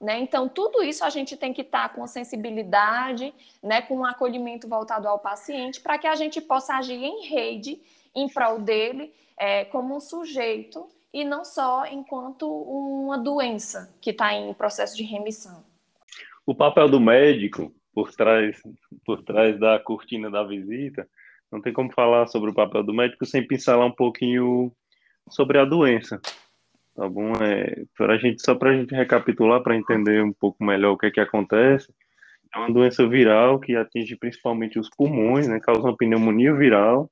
Né? 0.00 0.18
Então, 0.18 0.48
tudo 0.48 0.82
isso 0.82 1.04
a 1.04 1.10
gente 1.10 1.36
tem 1.36 1.52
que 1.52 1.62
estar 1.62 1.88
tá 1.88 1.94
com 1.94 2.04
sensibilidade, 2.06 3.32
né, 3.62 3.82
com 3.82 3.98
um 3.98 4.04
acolhimento 4.04 4.68
voltado 4.68 5.06
ao 5.06 5.18
paciente, 5.18 5.80
para 5.80 5.96
que 5.96 6.08
a 6.08 6.16
gente 6.16 6.40
possa 6.40 6.74
agir 6.74 7.02
em 7.02 7.26
rede, 7.28 7.80
em 8.14 8.28
prol 8.28 8.58
dele, 8.58 9.14
é, 9.36 9.64
como 9.66 9.96
um 9.96 10.00
sujeito 10.00 10.88
e 11.12 11.24
não 11.24 11.44
só 11.44 11.86
enquanto 11.86 12.48
uma 12.48 13.16
doença 13.16 13.94
que 14.00 14.10
está 14.10 14.34
em 14.34 14.52
processo 14.54 14.96
de 14.96 15.04
remissão. 15.04 15.62
O 16.44 16.54
papel 16.54 16.88
do 16.88 16.98
médico 16.98 17.72
por 17.94 18.10
trás, 18.12 18.60
por 19.04 19.22
trás 19.22 19.58
da 19.60 19.78
cortina 19.78 20.30
da 20.30 20.42
visita, 20.42 21.08
não 21.52 21.60
tem 21.60 21.72
como 21.72 21.92
falar 21.92 22.26
sobre 22.26 22.50
o 22.50 22.54
papel 22.54 22.82
do 22.82 22.94
médico 22.94 23.26
sem 23.26 23.46
pincelar 23.46 23.86
um 23.86 23.92
pouquinho 23.92 24.72
sobre 25.28 25.58
a 25.58 25.64
doença. 25.64 26.20
Tá 26.94 27.08
bom? 27.08 27.32
É, 27.42 27.84
pra 27.96 28.18
gente, 28.18 28.42
só 28.42 28.54
para 28.54 28.70
a 28.70 28.74
gente 28.74 28.94
recapitular, 28.94 29.62
para 29.62 29.76
entender 29.76 30.22
um 30.22 30.32
pouco 30.32 30.64
melhor 30.64 30.92
o 30.92 30.98
que 30.98 31.06
é 31.06 31.10
que 31.10 31.20
acontece, 31.20 31.92
é 32.54 32.58
uma 32.58 32.72
doença 32.72 33.06
viral 33.06 33.58
que 33.60 33.76
atinge 33.76 34.16
principalmente 34.16 34.78
os 34.78 34.90
pulmões, 34.90 35.48
né, 35.48 35.58
causa 35.60 35.82
uma 35.82 35.96
pneumonia 35.96 36.54
viral, 36.54 37.10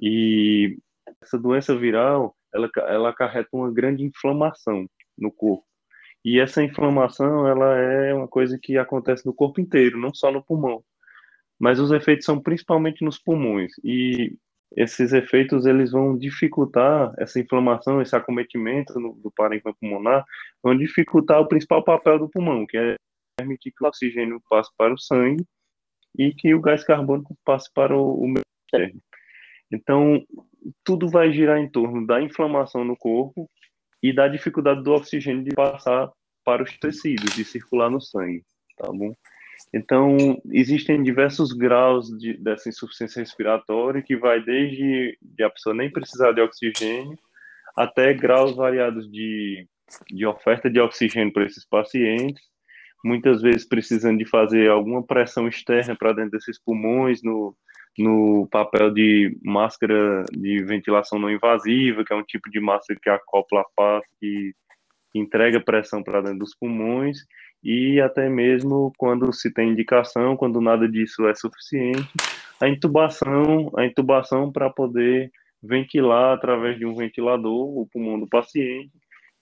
e 0.00 0.78
essa 1.22 1.38
doença 1.38 1.76
viral, 1.76 2.34
ela, 2.52 2.68
ela 2.88 3.10
acarreta 3.10 3.48
uma 3.52 3.70
grande 3.72 4.04
inflamação 4.04 4.88
no 5.16 5.30
corpo. 5.30 5.64
E 6.24 6.40
essa 6.40 6.62
inflamação, 6.62 7.46
ela 7.46 7.76
é 7.76 8.12
uma 8.12 8.26
coisa 8.26 8.58
que 8.60 8.76
acontece 8.76 9.24
no 9.24 9.32
corpo 9.32 9.60
inteiro, 9.60 9.98
não 9.98 10.12
só 10.12 10.32
no 10.32 10.44
pulmão. 10.44 10.82
Mas 11.58 11.80
os 11.80 11.90
efeitos 11.90 12.24
são 12.24 12.40
principalmente 12.40 13.04
nos 13.04 13.18
pulmões. 13.18 13.72
E 13.82 14.36
esses 14.76 15.12
efeitos, 15.12 15.66
eles 15.66 15.92
vão 15.92 16.16
dificultar 16.16 17.12
essa 17.18 17.40
inflamação, 17.40 18.02
esse 18.02 18.14
acometimento 18.14 18.98
no, 19.00 19.14
do 19.14 19.30
parênquima 19.30 19.74
pulmonar, 19.74 20.24
vão 20.62 20.76
dificultar 20.76 21.40
o 21.40 21.48
principal 21.48 21.82
papel 21.82 22.18
do 22.18 22.28
pulmão, 22.28 22.66
que 22.66 22.76
é 22.76 22.94
permitir 23.36 23.72
que 23.72 23.84
o 23.84 23.88
oxigênio 23.88 24.42
passe 24.48 24.70
para 24.76 24.92
o 24.92 24.98
sangue 24.98 25.44
e 26.18 26.32
que 26.34 26.54
o 26.54 26.60
gás 26.60 26.84
carbônico 26.84 27.36
passe 27.44 27.72
para 27.72 27.96
o, 27.96 28.20
o 28.20 28.28
meio 28.28 28.42
externo. 28.66 29.00
Então, 29.72 30.22
tudo 30.84 31.08
vai 31.08 31.32
girar 31.32 31.58
em 31.58 31.70
torno 31.70 32.06
da 32.06 32.20
inflamação 32.20 32.84
no 32.84 32.96
corpo 32.96 33.48
e 34.02 34.12
da 34.12 34.28
dificuldade 34.28 34.82
do 34.82 34.92
oxigênio 34.92 35.44
de 35.44 35.54
passar 35.54 36.10
para 36.44 36.62
os 36.62 36.76
tecidos, 36.78 37.34
de 37.34 37.44
circular 37.44 37.90
no 37.90 38.00
sangue, 38.00 38.44
tá 38.76 38.90
bom? 38.92 39.12
Então, 39.72 40.40
existem 40.50 41.02
diversos 41.02 41.52
graus 41.52 42.08
de, 42.18 42.34
dessa 42.38 42.68
insuficiência 42.68 43.20
respiratória, 43.20 44.02
que 44.02 44.16
vai 44.16 44.42
desde 44.42 45.18
de 45.20 45.42
a 45.42 45.50
pessoa 45.50 45.74
nem 45.74 45.90
precisar 45.90 46.32
de 46.32 46.40
oxigênio, 46.40 47.18
até 47.76 48.12
graus 48.14 48.56
variados 48.56 49.10
de, 49.10 49.66
de 50.10 50.26
oferta 50.26 50.70
de 50.70 50.80
oxigênio 50.80 51.32
para 51.32 51.44
esses 51.44 51.64
pacientes, 51.64 52.42
muitas 53.04 53.40
vezes 53.40 53.68
precisando 53.68 54.18
de 54.18 54.24
fazer 54.24 54.70
alguma 54.70 55.02
pressão 55.02 55.46
externa 55.46 55.94
para 55.94 56.12
dentro 56.12 56.32
desses 56.32 56.58
pulmões, 56.58 57.22
no, 57.22 57.54
no 57.98 58.48
papel 58.50 58.92
de 58.92 59.36
máscara 59.42 60.24
de 60.32 60.62
ventilação 60.64 61.18
não 61.18 61.30
invasiva, 61.30 62.04
que 62.04 62.12
é 62.12 62.16
um 62.16 62.24
tipo 62.24 62.50
de 62.50 62.60
máscara 62.60 62.98
que 63.00 63.10
acopla 63.10 63.60
a 63.60 63.66
face, 63.76 64.54
que 65.12 65.18
entrega 65.18 65.60
pressão 65.60 66.02
para 66.02 66.20
dentro 66.20 66.40
dos 66.40 66.54
pulmões, 66.54 67.18
e 67.62 68.00
até 68.00 68.28
mesmo 68.28 68.92
quando 68.96 69.32
se 69.32 69.52
tem 69.52 69.70
indicação, 69.70 70.36
quando 70.36 70.60
nada 70.60 70.88
disso 70.88 71.26
é 71.26 71.34
suficiente, 71.34 72.12
a 72.60 72.68
intubação, 72.68 73.70
a 73.76 73.84
intubação 73.84 74.50
para 74.50 74.70
poder 74.70 75.30
ventilar 75.62 76.34
através 76.34 76.78
de 76.78 76.86
um 76.86 76.94
ventilador 76.94 77.78
o 77.78 77.88
pulmão 77.92 78.18
do 78.18 78.28
paciente 78.28 78.92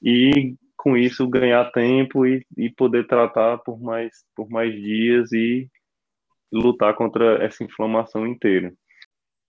e 0.03 0.55
com 0.77 0.97
isso 0.97 1.29
ganhar 1.29 1.71
tempo 1.73 2.27
e, 2.27 2.45
e 2.57 2.71
poder 2.71 3.07
tratar 3.07 3.59
por 3.59 3.81
mais 3.81 4.25
por 4.35 4.49
mais 4.49 4.73
dias 4.73 5.33
e 5.33 5.69
lutar 6.53 6.95
contra 6.95 7.45
essa 7.45 7.65
inflamação 7.65 8.27
inteira. 8.27 8.73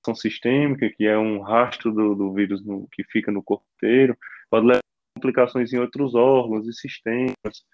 A 0.07 0.15
sistêmica, 0.15 0.89
que 0.95 1.05
é 1.05 1.17
um 1.17 1.41
rastro 1.41 1.91
do, 1.91 2.15
do 2.15 2.33
vírus 2.33 2.63
no, 2.65 2.87
que 2.93 3.03
fica 3.11 3.29
no 3.29 3.43
corpo 3.43 3.65
inteiro, 3.75 4.17
pode 4.49 4.65
levar 4.65 4.79
a 4.79 5.19
complicações 5.19 5.73
em 5.73 5.79
outros 5.79 6.15
órgãos 6.15 6.65
e 6.65 6.73
sistemas. 6.73 7.65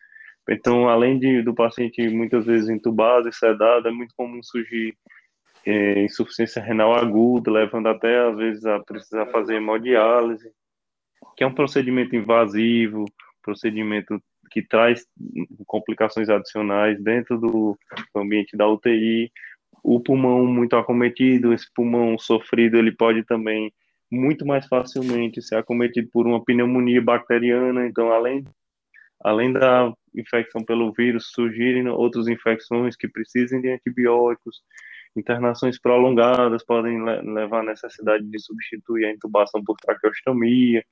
Então, 0.49 0.89
além 0.89 1.17
de, 1.17 1.41
do 1.41 1.53
paciente 1.53 2.07
muitas 2.09 2.45
vezes 2.45 2.69
entubado 2.69 3.29
e 3.29 3.33
sedado, 3.33 3.87
é 3.87 3.91
muito 3.91 4.13
comum 4.15 4.41
surgir 4.43 4.95
é, 5.65 6.03
insuficiência 6.03 6.61
renal 6.61 6.93
aguda, 6.93 7.49
levando 7.51 7.87
até 7.87 8.19
às 8.27 8.35
vezes 8.35 8.65
a 8.65 8.79
precisar 8.79 9.25
fazer 9.27 9.55
hemodiálise, 9.55 10.51
que 11.37 11.43
é 11.43 11.47
um 11.47 11.53
procedimento 11.53 12.15
invasivo, 12.15 13.05
procedimento 13.41 14.21
que 14.51 14.61
traz 14.61 15.05
complicações 15.65 16.29
adicionais 16.29 17.01
dentro 17.01 17.39
do 17.39 17.77
ambiente 18.15 18.55
da 18.55 18.67
UTI. 18.67 19.31
O 19.83 19.99
pulmão 19.99 20.45
muito 20.45 20.75
acometido, 20.75 21.53
esse 21.53 21.67
pulmão 21.73 22.17
sofrido, 22.19 22.77
ele 22.77 22.91
pode 22.91 23.23
também 23.23 23.73
muito 24.11 24.45
mais 24.45 24.67
facilmente 24.67 25.41
ser 25.41 25.55
acometido 25.55 26.07
por 26.13 26.27
uma 26.27 26.43
pneumonia 26.43 27.01
bacteriana. 27.01 27.87
Então, 27.87 28.11
além, 28.11 28.45
além 29.23 29.53
da 29.53 29.91
infecção 30.15 30.63
pelo 30.63 30.91
vírus, 30.91 31.31
surgirem 31.31 31.87
outras 31.87 32.27
infecções 32.27 32.95
que 32.95 33.07
precisem 33.07 33.61
de 33.61 33.69
antibióticos, 33.69 34.61
internações 35.15 35.79
prolongadas 35.79 36.63
podem 36.65 37.03
levar 37.03 37.61
à 37.61 37.63
necessidade 37.63 38.25
de 38.25 38.39
substituir 38.39 39.05
a 39.05 39.11
intubação 39.11 39.63
por 39.63 39.77
traqueostomia 39.77 40.83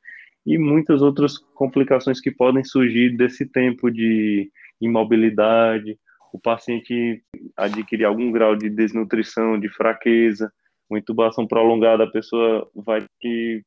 e 0.46 0.58
muitas 0.58 1.02
outras 1.02 1.38
complicações 1.38 2.20
que 2.20 2.32
podem 2.32 2.64
surgir 2.64 3.16
desse 3.16 3.46
tempo 3.46 3.92
de 3.92 4.52
imobilidade, 4.80 5.98
o 6.34 6.40
paciente 6.40 7.24
adquirir 7.56 8.06
algum 8.06 8.32
grau 8.32 8.56
de 8.56 8.70
desnutrição, 8.70 9.60
de 9.60 9.70
fraqueza, 9.70 10.52
uma 10.90 11.00
intubação 11.00 11.48
prolongada, 11.48 12.04
a 12.04 12.12
pessoa 12.12 12.70
vai 12.76 13.06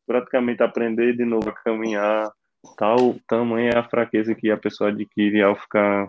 praticamente 0.07 0.63
aprender 0.63 1.17
de 1.17 1.25
novo 1.25 1.49
a 1.49 1.53
caminhar, 1.53 2.31
tal 2.77 3.17
tamanho 3.29 3.71
é 3.71 3.79
a 3.79 3.89
fraqueza 3.89 4.35
que 4.35 4.51
a 4.51 4.57
pessoa 4.57 4.91
adquire 4.91 5.43
ao 5.43 5.57
ficar 5.57 6.09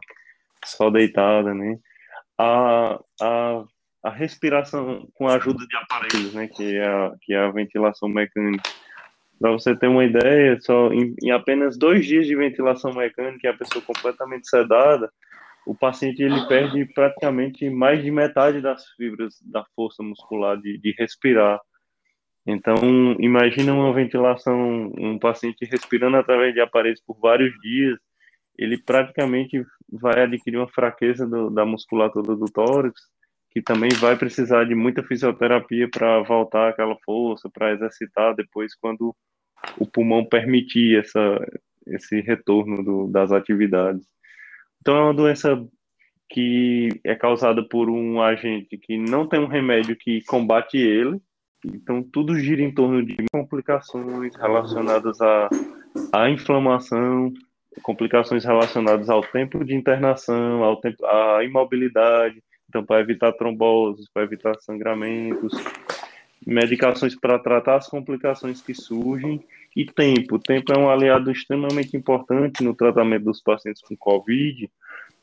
só 0.63 0.89
deitada, 0.89 1.53
né? 1.53 1.77
A, 2.37 2.99
a, 3.21 3.63
a 4.03 4.09
respiração 4.09 5.07
com 5.15 5.27
a 5.27 5.35
ajuda 5.35 5.65
de 5.65 5.75
aparelhos, 5.77 6.33
né, 6.33 6.47
que 6.47 6.75
é 6.75 6.87
a, 6.87 7.11
que 7.21 7.33
é 7.33 7.39
a 7.39 7.51
ventilação 7.51 8.09
mecânica, 8.09 8.69
para 9.39 9.51
você 9.51 9.75
ter 9.75 9.87
uma 9.87 10.03
ideia, 10.03 10.59
só 10.61 10.91
em, 10.93 11.15
em, 11.21 11.31
apenas 11.31 11.77
dois 11.77 12.05
dias 12.05 12.25
de 12.25 12.35
ventilação 12.35 12.93
mecânica, 12.93 13.49
a 13.49 13.57
pessoa 13.57 13.83
completamente 13.83 14.47
sedada, 14.47 15.11
o 15.65 15.75
paciente 15.75 16.21
ele 16.21 16.45
perde 16.47 16.85
praticamente 16.93 17.69
mais 17.69 18.03
de 18.03 18.11
metade 18.11 18.61
das 18.61 18.85
fibras 18.91 19.35
da 19.41 19.65
força 19.75 20.03
muscular 20.03 20.57
de, 20.57 20.77
de 20.77 20.95
respirar. 20.97 21.59
Então, 22.45 22.75
imagina 23.19 23.73
uma 23.73 23.91
ventilação, 23.93 24.91
um 24.97 25.17
paciente 25.17 25.65
respirando 25.65 26.17
através 26.17 26.53
de 26.53 26.62
aparelhos 26.62 27.01
por 27.01 27.17
vários 27.19 27.51
dias, 27.60 27.97
ele 28.58 28.77
praticamente 28.77 29.65
vai 29.91 30.21
adquirir 30.21 30.58
uma 30.58 30.67
fraqueza 30.67 31.27
do, 31.27 31.49
da 31.49 31.65
musculatura 31.65 32.36
do 32.36 32.45
tórax, 32.45 33.01
que 33.49 33.62
também 33.62 33.89
vai 33.99 34.15
precisar 34.15 34.65
de 34.65 34.75
muita 34.75 35.01
fisioterapia 35.03 35.89
para 35.89 36.21
voltar 36.21 36.69
aquela 36.69 36.95
força, 37.03 37.49
para 37.49 37.71
exercitar 37.73 38.36
depois 38.36 38.75
quando 38.75 39.15
o 39.77 39.88
pulmão 39.88 40.25
permitir 40.25 40.99
essa, 40.99 41.19
esse 41.88 42.21
retorno 42.21 42.84
do, 42.84 43.08
das 43.08 43.31
atividades. 43.31 44.05
Então, 44.81 44.97
é 44.97 45.01
uma 45.01 45.13
doença 45.13 45.67
que 46.29 46.89
é 47.03 47.15
causada 47.15 47.63
por 47.63 47.89
um 47.89 48.21
agente 48.21 48.77
que 48.77 48.97
não 48.97 49.27
tem 49.27 49.39
um 49.39 49.47
remédio 49.47 49.95
que 49.95 50.23
combate 50.25 50.77
ele. 50.77 51.19
Então, 51.73 52.04
tudo 52.04 52.38
gira 52.38 52.62
em 52.62 52.73
torno 52.73 53.04
de 53.04 53.15
complicações 53.32 54.36
relacionadas 54.36 55.19
à, 55.21 55.49
à 56.13 56.30
inflamação, 56.30 57.34
complicações 57.82 58.45
relacionadas 58.45 59.10
ao 59.10 59.21
tempo 59.21 59.63
de 59.63 59.75
internação, 59.75 60.63
ao 60.63 60.78
tempo, 60.78 61.06
à 61.06 61.43
imobilidade, 61.43 62.41
então 62.69 62.86
para 62.86 63.01
evitar 63.01 63.32
tromboses, 63.34 64.08
para 64.13 64.23
evitar 64.23 64.56
sangramentos, 64.60 65.54
medicações 66.45 67.15
para 67.15 67.39
tratar 67.39 67.78
as 67.78 67.88
complicações 67.88 68.62
que 68.62 68.73
surgem. 68.73 69.43
E 69.75 69.86
tempo. 69.86 70.36
O 70.36 70.39
tempo 70.39 70.71
é 70.71 70.80
um 70.80 70.89
aliado 70.89 71.30
extremamente 71.30 71.97
importante 71.97 72.63
no 72.63 72.73
tratamento 72.73 73.25
dos 73.25 73.41
pacientes 73.41 73.82
com 73.82 73.93
COVID, 73.97 74.69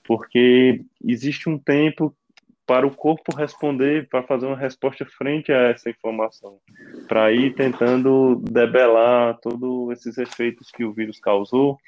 porque 0.05 0.85
existe 1.03 1.49
um 1.49 1.59
tempo 1.59 2.15
para 2.67 2.87
o 2.87 2.95
corpo 2.95 3.35
responder, 3.35 4.09
para 4.09 4.23
fazer 4.23 4.47
uma 4.47 4.57
resposta 4.57 5.05
frente 5.05 5.53
a 5.53 5.71
essa 5.71 5.91
informação, 5.91 6.59
para 7.09 7.33
ir 7.33 7.55
tentando 7.55 8.37
debelar 8.51 9.39
todos 9.41 9.91
esses 9.93 10.19
efeitos 10.19 10.71
que 10.71 10.85
o 10.85 10.93
vírus 10.93 11.19
causou. 11.19 11.79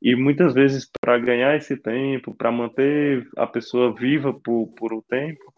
E 0.00 0.16
muitas 0.16 0.52
vezes, 0.52 0.90
para 1.00 1.18
ganhar 1.18 1.56
esse 1.56 1.76
tempo, 1.76 2.34
para 2.34 2.50
manter 2.50 3.28
a 3.36 3.46
pessoa 3.46 3.94
viva 3.94 4.32
por, 4.32 4.66
por 4.76 4.92
um 4.92 5.00
tempo, 5.00 5.52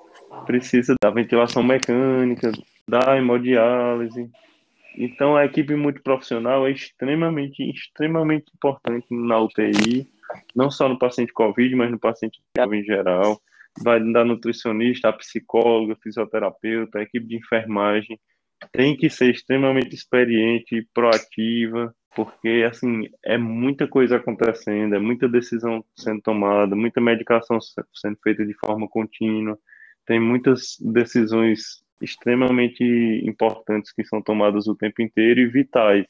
precisa 0.44 0.94
da 1.02 1.10
ventilação 1.10 1.62
mecânica, 1.62 2.52
da 2.86 3.16
hemodiálise, 3.16 4.30
então, 4.96 5.36
a 5.36 5.44
equipe 5.44 5.74
multiprofissional 5.74 6.66
é 6.66 6.70
extremamente, 6.70 7.68
extremamente 7.68 8.46
importante 8.54 9.06
na 9.10 9.40
UTI, 9.40 10.08
não 10.54 10.70
só 10.70 10.88
no 10.88 10.98
paciente 10.98 11.32
COVID, 11.32 11.74
mas 11.74 11.90
no 11.90 11.98
paciente 11.98 12.40
em 12.56 12.84
geral. 12.84 13.40
Vai 13.82 14.00
da 14.12 14.24
nutricionista, 14.24 15.08
a 15.08 15.12
psicóloga, 15.12 15.96
fisioterapeuta, 16.02 16.98
a 16.98 17.02
equipe 17.02 17.26
de 17.26 17.36
enfermagem. 17.36 18.18
Tem 18.72 18.96
que 18.96 19.10
ser 19.10 19.30
extremamente 19.30 19.94
experiente, 19.94 20.88
proativa, 20.94 21.94
porque, 22.14 22.64
assim, 22.68 23.08
é 23.24 23.36
muita 23.36 23.88
coisa 23.88 24.16
acontecendo, 24.16 24.94
é 24.94 24.98
muita 24.98 25.28
decisão 25.28 25.84
sendo 25.96 26.22
tomada, 26.22 26.76
muita 26.76 27.00
medicação 27.00 27.58
sendo 27.60 28.16
feita 28.22 28.46
de 28.46 28.54
forma 28.54 28.88
contínua, 28.88 29.58
tem 30.06 30.20
muitas 30.20 30.76
decisões 30.80 31.82
extremamente 32.00 32.84
importantes 33.24 33.92
que 33.92 34.04
são 34.04 34.20
tomadas 34.22 34.66
o 34.66 34.74
tempo 34.74 35.02
inteiro 35.02 35.40
e 35.40 35.46
vitais 35.46 36.06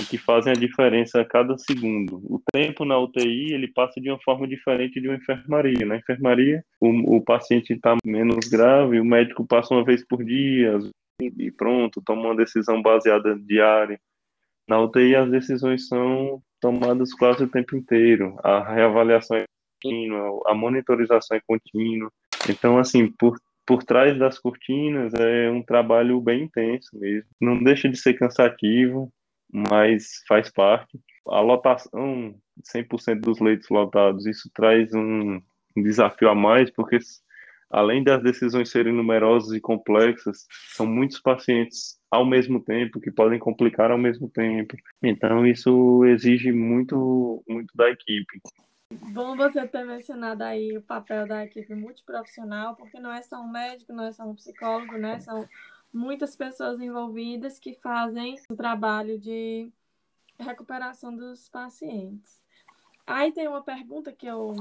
e 0.00 0.06
que 0.06 0.18
fazem 0.18 0.52
a 0.52 0.56
diferença 0.56 1.20
a 1.20 1.24
cada 1.24 1.56
segundo. 1.58 2.16
O 2.24 2.40
tempo 2.52 2.84
na 2.84 2.98
UTI 2.98 3.52
ele 3.52 3.68
passa 3.68 4.00
de 4.00 4.10
uma 4.10 4.18
forma 4.20 4.46
diferente 4.46 5.00
de 5.00 5.08
uma 5.08 5.16
enfermaria. 5.16 5.86
Na 5.86 5.96
enfermaria, 5.96 6.64
o, 6.80 7.16
o 7.16 7.20
paciente 7.20 7.72
está 7.72 7.96
menos 8.04 8.48
grave, 8.48 9.00
o 9.00 9.04
médico 9.04 9.46
passa 9.46 9.74
uma 9.74 9.84
vez 9.84 10.06
por 10.06 10.24
dia 10.24 10.78
e 11.20 11.50
pronto, 11.50 12.02
toma 12.04 12.28
uma 12.28 12.36
decisão 12.36 12.82
baseada 12.82 13.38
diária. 13.38 13.98
Na 14.68 14.80
UTI, 14.80 15.14
as 15.16 15.30
decisões 15.30 15.86
são 15.86 16.42
tomadas 16.60 17.12
quase 17.14 17.44
o 17.44 17.48
tempo 17.48 17.76
inteiro. 17.76 18.36
A 18.42 18.62
reavaliação 18.74 19.36
é 19.36 19.44
contínua, 19.82 20.42
a 20.46 20.54
monitorização 20.54 21.36
é 21.36 21.40
contínua. 21.46 22.10
Então, 22.48 22.78
assim, 22.78 23.10
por 23.18 23.38
por 23.66 23.82
trás 23.82 24.16
das 24.16 24.38
cortinas 24.38 25.12
é 25.14 25.50
um 25.50 25.60
trabalho 25.60 26.20
bem 26.20 26.44
intenso 26.44 26.88
mesmo. 26.94 27.28
Não 27.40 27.62
deixa 27.62 27.88
de 27.88 27.96
ser 27.96 28.14
cansativo, 28.14 29.12
mas 29.52 30.22
faz 30.28 30.50
parte. 30.50 30.98
A 31.28 31.40
lotação, 31.40 32.34
100% 32.62 33.20
dos 33.20 33.40
leitos 33.40 33.68
lotados, 33.68 34.26
isso 34.26 34.50
traz 34.54 34.92
um, 34.94 35.40
desafio 35.82 36.28
a 36.28 36.34
mais, 36.34 36.70
porque 36.70 36.98
além 37.70 38.02
das 38.02 38.22
decisões 38.22 38.70
serem 38.70 38.92
numerosas 38.92 39.52
e 39.52 39.60
complexas, 39.60 40.46
são 40.74 40.86
muitos 40.86 41.20
pacientes 41.20 41.98
ao 42.10 42.24
mesmo 42.24 42.60
tempo 42.60 43.00
que 43.00 43.10
podem 43.10 43.38
complicar 43.38 43.90
ao 43.90 43.98
mesmo 43.98 44.28
tempo. 44.28 44.76
Então 45.02 45.46
isso 45.46 46.04
exige 46.04 46.52
muito 46.52 47.42
muito 47.48 47.76
da 47.76 47.90
equipe. 47.90 48.40
Bom 49.12 49.36
você 49.36 49.66
ter 49.66 49.84
mencionado 49.84 50.44
aí 50.44 50.76
o 50.78 50.82
papel 50.82 51.26
da 51.26 51.44
equipe 51.44 51.74
multiprofissional, 51.74 52.76
porque 52.76 53.00
não 53.00 53.12
é 53.12 53.20
só 53.20 53.40
um 53.40 53.50
médico, 53.50 53.92
não 53.92 54.04
é 54.04 54.12
só 54.12 54.22
um 54.22 54.34
psicólogo, 54.34 54.96
né? 54.96 55.18
São 55.18 55.46
muitas 55.92 56.36
pessoas 56.36 56.80
envolvidas 56.80 57.58
que 57.58 57.74
fazem 57.74 58.36
o 58.50 58.56
trabalho 58.56 59.18
de 59.18 59.70
recuperação 60.38 61.16
dos 61.16 61.48
pacientes. 61.48 62.42
Aí 63.06 63.32
tem 63.32 63.48
uma 63.48 63.62
pergunta 63.62 64.12
que 64.12 64.26
eu 64.26 64.54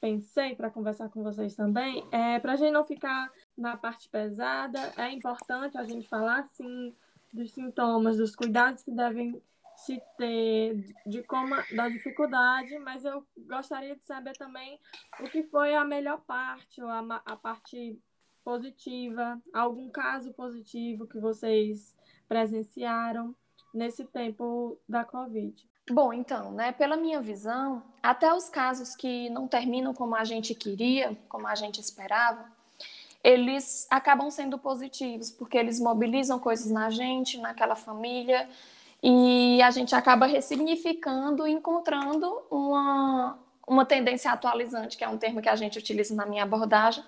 pensei 0.00 0.54
para 0.54 0.70
conversar 0.70 1.08
com 1.08 1.22
vocês 1.22 1.54
também, 1.56 2.06
é 2.12 2.38
para 2.38 2.52
a 2.52 2.56
gente 2.56 2.72
não 2.72 2.84
ficar 2.84 3.30
na 3.56 3.76
parte 3.76 4.08
pesada, 4.08 4.92
é 4.96 5.10
importante 5.10 5.76
a 5.76 5.84
gente 5.84 6.06
falar 6.06 6.44
sim 6.44 6.94
dos 7.32 7.50
sintomas, 7.52 8.18
dos 8.18 8.36
cuidados 8.36 8.82
que 8.82 8.90
devem 8.90 9.40
se 9.76 10.00
ter 10.16 10.94
de 11.04 11.22
como 11.24 11.54
da 11.74 11.88
dificuldade, 11.88 12.78
mas 12.78 13.04
eu 13.04 13.26
gostaria 13.36 13.94
de 13.94 14.04
saber 14.04 14.36
também 14.36 14.80
o 15.20 15.24
que 15.24 15.42
foi 15.42 15.74
a 15.74 15.84
melhor 15.84 16.20
parte 16.22 16.82
ou 16.82 16.88
a, 16.88 17.22
a 17.26 17.36
parte 17.36 17.98
positiva, 18.46 19.42
algum 19.52 19.88
caso 19.88 20.32
positivo 20.32 21.04
que 21.04 21.18
vocês 21.18 21.92
presenciaram 22.28 23.34
nesse 23.74 24.04
tempo 24.04 24.78
da 24.88 25.04
Covid. 25.04 25.68
Bom, 25.90 26.12
então, 26.12 26.52
né, 26.52 26.70
pela 26.70 26.96
minha 26.96 27.20
visão, 27.20 27.82
até 28.00 28.32
os 28.32 28.48
casos 28.48 28.94
que 28.94 29.28
não 29.30 29.48
terminam 29.48 29.92
como 29.92 30.14
a 30.14 30.22
gente 30.22 30.54
queria, 30.54 31.18
como 31.28 31.48
a 31.48 31.56
gente 31.56 31.80
esperava, 31.80 32.44
eles 33.22 33.88
acabam 33.90 34.30
sendo 34.30 34.56
positivos, 34.58 35.28
porque 35.32 35.58
eles 35.58 35.80
mobilizam 35.80 36.38
coisas 36.38 36.70
na 36.70 36.88
gente, 36.88 37.38
naquela 37.38 37.74
família, 37.74 38.48
e 39.02 39.60
a 39.60 39.72
gente 39.72 39.92
acaba 39.92 40.26
ressignificando, 40.26 41.48
encontrando 41.48 42.42
uma, 42.48 43.36
uma 43.66 43.84
tendência 43.84 44.30
atualizante, 44.30 44.96
que 44.96 45.02
é 45.02 45.08
um 45.08 45.18
termo 45.18 45.42
que 45.42 45.48
a 45.48 45.56
gente 45.56 45.80
utiliza 45.80 46.14
na 46.14 46.24
minha 46.26 46.44
abordagem, 46.44 47.02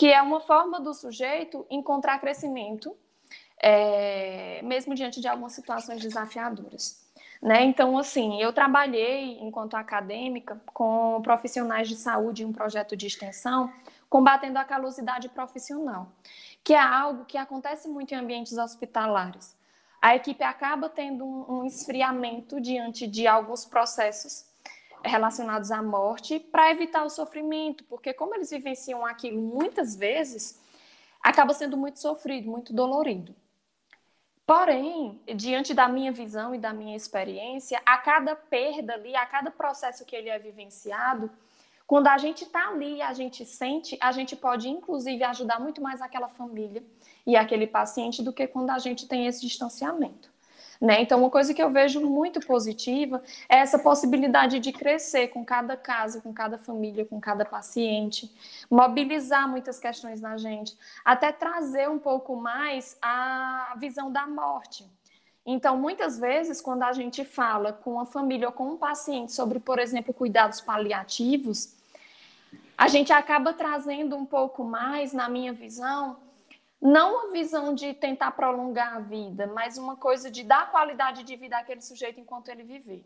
que 0.00 0.10
é 0.10 0.22
uma 0.22 0.40
forma 0.40 0.80
do 0.80 0.94
sujeito 0.94 1.66
encontrar 1.68 2.18
crescimento, 2.20 2.96
é, 3.62 4.62
mesmo 4.62 4.94
diante 4.94 5.20
de 5.20 5.28
algumas 5.28 5.52
situações 5.52 6.00
desafiadoras. 6.00 7.06
Né? 7.42 7.64
Então, 7.64 7.98
assim, 7.98 8.40
eu 8.40 8.50
trabalhei 8.50 9.38
enquanto 9.42 9.74
acadêmica 9.74 10.58
com 10.72 11.20
profissionais 11.22 11.86
de 11.86 11.96
saúde 11.96 12.42
em 12.42 12.46
um 12.46 12.52
projeto 12.52 12.96
de 12.96 13.08
extensão, 13.08 13.70
combatendo 14.08 14.58
a 14.58 14.64
calosidade 14.64 15.28
profissional, 15.28 16.10
que 16.64 16.72
é 16.72 16.80
algo 16.80 17.26
que 17.26 17.36
acontece 17.36 17.86
muito 17.86 18.12
em 18.14 18.16
ambientes 18.16 18.56
hospitalares 18.56 19.54
a 20.00 20.16
equipe 20.16 20.42
acaba 20.42 20.88
tendo 20.88 21.24
um, 21.24 21.58
um 21.58 21.64
esfriamento 21.66 22.58
diante 22.58 23.06
de 23.06 23.26
alguns 23.26 23.66
processos 23.66 24.46
relacionados 25.04 25.70
à 25.70 25.82
morte 25.82 26.38
para 26.38 26.70
evitar 26.70 27.04
o 27.04 27.10
sofrimento, 27.10 27.84
porque 27.84 28.12
como 28.12 28.34
eles 28.34 28.50
vivenciam 28.50 29.04
aquilo 29.04 29.40
muitas 29.40 29.96
vezes, 29.96 30.60
acaba 31.22 31.54
sendo 31.54 31.76
muito 31.76 31.98
sofrido, 31.98 32.50
muito 32.50 32.72
dolorido. 32.72 33.34
Porém, 34.46 35.20
diante 35.36 35.72
da 35.72 35.88
minha 35.88 36.10
visão 36.10 36.54
e 36.54 36.58
da 36.58 36.72
minha 36.72 36.96
experiência, 36.96 37.80
a 37.86 37.96
cada 37.98 38.34
perda 38.34 38.94
ali, 38.94 39.14
a 39.14 39.24
cada 39.24 39.50
processo 39.50 40.04
que 40.04 40.16
ele 40.16 40.28
é 40.28 40.38
vivenciado, 40.38 41.30
quando 41.86 42.08
a 42.08 42.18
gente 42.18 42.44
está 42.44 42.68
ali, 42.68 43.00
a 43.02 43.12
gente 43.12 43.44
sente, 43.44 43.96
a 44.00 44.12
gente 44.12 44.34
pode 44.34 44.68
inclusive 44.68 45.22
ajudar 45.24 45.60
muito 45.60 45.80
mais 45.80 46.00
aquela 46.00 46.28
família 46.28 46.84
e 47.26 47.36
aquele 47.36 47.66
paciente 47.66 48.22
do 48.22 48.32
que 48.32 48.46
quando 48.46 48.70
a 48.70 48.78
gente 48.78 49.06
tem 49.06 49.26
esse 49.26 49.40
distanciamento. 49.40 50.32
Né? 50.80 51.02
Então, 51.02 51.20
uma 51.20 51.28
coisa 51.28 51.52
que 51.52 51.62
eu 51.62 51.70
vejo 51.70 52.00
muito 52.00 52.40
positiva 52.40 53.22
é 53.50 53.58
essa 53.58 53.78
possibilidade 53.78 54.58
de 54.58 54.72
crescer 54.72 55.28
com 55.28 55.44
cada 55.44 55.76
caso, 55.76 56.22
com 56.22 56.32
cada 56.32 56.56
família, 56.56 57.04
com 57.04 57.20
cada 57.20 57.44
paciente, 57.44 58.32
mobilizar 58.70 59.46
muitas 59.46 59.78
questões 59.78 60.22
na 60.22 60.38
gente, 60.38 60.74
até 61.04 61.32
trazer 61.32 61.90
um 61.90 61.98
pouco 61.98 62.34
mais 62.34 62.96
a 63.02 63.74
visão 63.78 64.10
da 64.10 64.26
morte. 64.26 64.90
Então, 65.44 65.76
muitas 65.76 66.18
vezes, 66.18 66.62
quando 66.62 66.82
a 66.84 66.92
gente 66.92 67.24
fala 67.26 67.74
com 67.74 68.00
a 68.00 68.06
família 68.06 68.48
ou 68.48 68.52
com 68.52 68.70
um 68.70 68.76
paciente 68.78 69.32
sobre, 69.32 69.60
por 69.60 69.78
exemplo, 69.78 70.14
cuidados 70.14 70.62
paliativos, 70.62 71.74
a 72.76 72.88
gente 72.88 73.12
acaba 73.12 73.52
trazendo 73.52 74.16
um 74.16 74.24
pouco 74.24 74.64
mais, 74.64 75.12
na 75.12 75.28
minha 75.28 75.52
visão, 75.52 76.16
não 76.80 77.28
a 77.28 77.32
visão 77.32 77.74
de 77.74 77.92
tentar 77.92 78.30
prolongar 78.32 78.96
a 78.96 79.00
vida, 79.00 79.46
mas 79.46 79.76
uma 79.76 79.96
coisa 79.96 80.30
de 80.30 80.42
dar 80.42 80.70
qualidade 80.70 81.24
de 81.24 81.36
vida 81.36 81.58
àquele 81.58 81.82
sujeito 81.82 82.18
enquanto 82.18 82.48
ele 82.48 82.62
viver. 82.62 83.04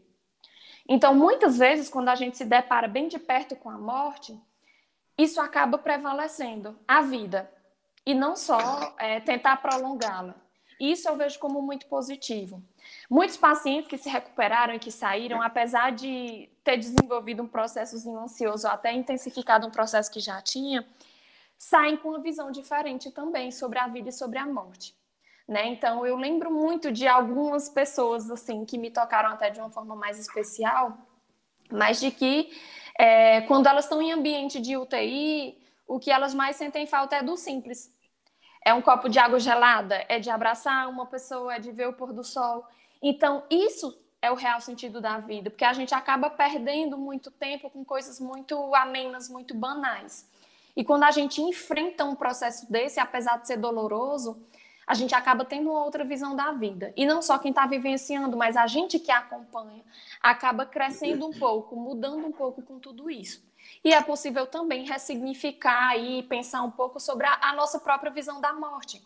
Então, 0.88 1.14
muitas 1.14 1.58
vezes, 1.58 1.88
quando 1.88 2.08
a 2.08 2.14
gente 2.14 2.37
se 2.37 2.44
depara 2.44 2.87
bem 2.87 3.08
de 3.08 3.18
perto 3.18 3.56
com 3.56 3.70
a 3.70 3.78
morte, 3.78 4.38
isso 5.16 5.40
acaba 5.40 5.78
prevalecendo 5.78 6.78
a 6.87 7.00
vida 7.00 7.50
e 8.04 8.14
não 8.14 8.37
só 8.37 8.94
é, 8.98 9.18
tentar 9.20 9.56
prolongá-la. 9.56 10.34
Isso 10.78 11.08
eu 11.08 11.16
vejo 11.16 11.38
como 11.38 11.62
muito 11.62 11.87
positivo. 11.87 12.62
Muitos 13.08 13.37
pacientes 13.37 13.88
que 13.88 13.96
se 13.96 14.08
recuperaram 14.08 14.74
e 14.74 14.78
que 14.78 14.90
saíram, 14.90 15.40
apesar 15.40 15.92
de 15.92 16.50
ter 16.62 16.76
desenvolvido 16.76 17.42
um 17.42 17.48
processo 17.48 17.96
ansioso, 18.18 18.66
até 18.66 18.92
intensificado 18.92 19.66
um 19.66 19.70
processo 19.70 20.10
que 20.10 20.20
já 20.20 20.42
tinha, 20.42 20.87
saem 21.64 21.96
com 21.96 22.11
uma 22.11 22.18
visão 22.18 22.50
diferente 22.50 23.11
também 23.11 23.50
sobre 23.50 23.79
a 23.79 23.87
vida 23.87 24.11
e 24.11 24.12
sobre 24.12 24.38
a 24.38 24.46
morte. 24.46 24.94
Né? 25.48 25.66
Então, 25.68 26.07
eu 26.07 26.14
lembro 26.14 26.50
muito 26.50 26.92
de 26.92 27.09
algumas 27.09 27.70
pessoas 27.70 28.31
assim 28.31 28.66
que 28.66 28.77
me 28.77 28.90
tocaram 28.90 29.31
até 29.31 29.48
de 29.48 29.61
uma 29.61 29.70
forma 29.70 29.96
mais 29.96 30.18
especial, 30.18 30.98
mas 31.70 31.98
de 31.98 32.11
que 32.11 32.53
é, 32.98 33.40
quando 33.42 33.66
elas 33.66 33.87
estão 33.87 34.03
em 34.03 34.12
ambiente 34.12 34.61
de 34.61 34.77
UTI, 34.77 35.57
o 35.88 35.98
que 35.98 36.11
elas 36.11 36.35
mais 36.35 36.57
sentem 36.57 36.87
falta 36.87 37.16
é 37.16 37.22
do 37.22 37.35
simples. 37.35 37.90
É 38.62 38.74
um 38.74 38.83
copo 38.83 39.09
de 39.09 39.18
água 39.18 39.40
gelada, 39.40 40.05
é 40.07 40.18
de 40.18 40.29
abraçar 40.29 40.87
uma 40.90 41.07
pessoa, 41.07 41.55
é 41.55 41.59
de 41.59 41.72
ver 41.72 41.88
o 41.88 41.94
pôr 41.94 42.12
do 42.12 42.22
sol. 42.22 42.66
Então, 43.03 43.42
isso 43.48 43.98
é 44.20 44.31
o 44.31 44.35
real 44.35 44.61
sentido 44.61 45.00
da 45.00 45.18
vida, 45.18 45.48
porque 45.48 45.64
a 45.64 45.72
gente 45.72 45.94
acaba 45.94 46.29
perdendo 46.29 46.98
muito 46.98 47.31
tempo 47.31 47.70
com 47.70 47.83
coisas 47.83 48.20
muito 48.20 48.74
amenas, 48.74 49.31
muito 49.31 49.55
banais. 49.55 50.29
E 50.76 50.84
quando 50.84 51.04
a 51.04 51.10
gente 51.10 51.40
enfrenta 51.40 52.04
um 52.04 52.14
processo 52.14 52.70
desse, 52.70 52.98
apesar 52.98 53.38
de 53.38 53.46
ser 53.46 53.56
doloroso, 53.56 54.37
a 54.87 54.94
gente 54.94 55.14
acaba 55.14 55.44
tendo 55.44 55.70
outra 55.70 56.04
visão 56.04 56.37
da 56.37 56.52
vida. 56.52 56.92
E 56.96 57.06
não 57.06 57.22
só 57.22 57.38
quem 57.38 57.50
está 57.50 57.66
vivenciando, 57.66 58.37
mas 58.37 58.56
a 58.56 58.66
gente 58.66 58.98
que 58.98 59.10
acompanha 59.10 59.82
acaba 60.20 60.66
crescendo 60.66 61.26
um 61.26 61.32
pouco, 61.32 61.76
mudando 61.76 62.26
um 62.26 62.32
pouco 62.32 62.62
com 62.62 62.78
tudo 62.78 63.10
isso. 63.10 63.42
E 63.82 63.94
é 63.94 64.02
possível 64.02 64.46
também 64.46 64.84
ressignificar 64.87 65.96
e 65.96 66.22
pensar 66.24 66.62
um 66.62 66.70
pouco 66.70 67.00
sobre 67.00 67.26
a, 67.26 67.38
a 67.40 67.52
nossa 67.54 67.78
própria 67.80 68.10
visão 68.10 68.40
da 68.40 68.52
morte, 68.52 69.02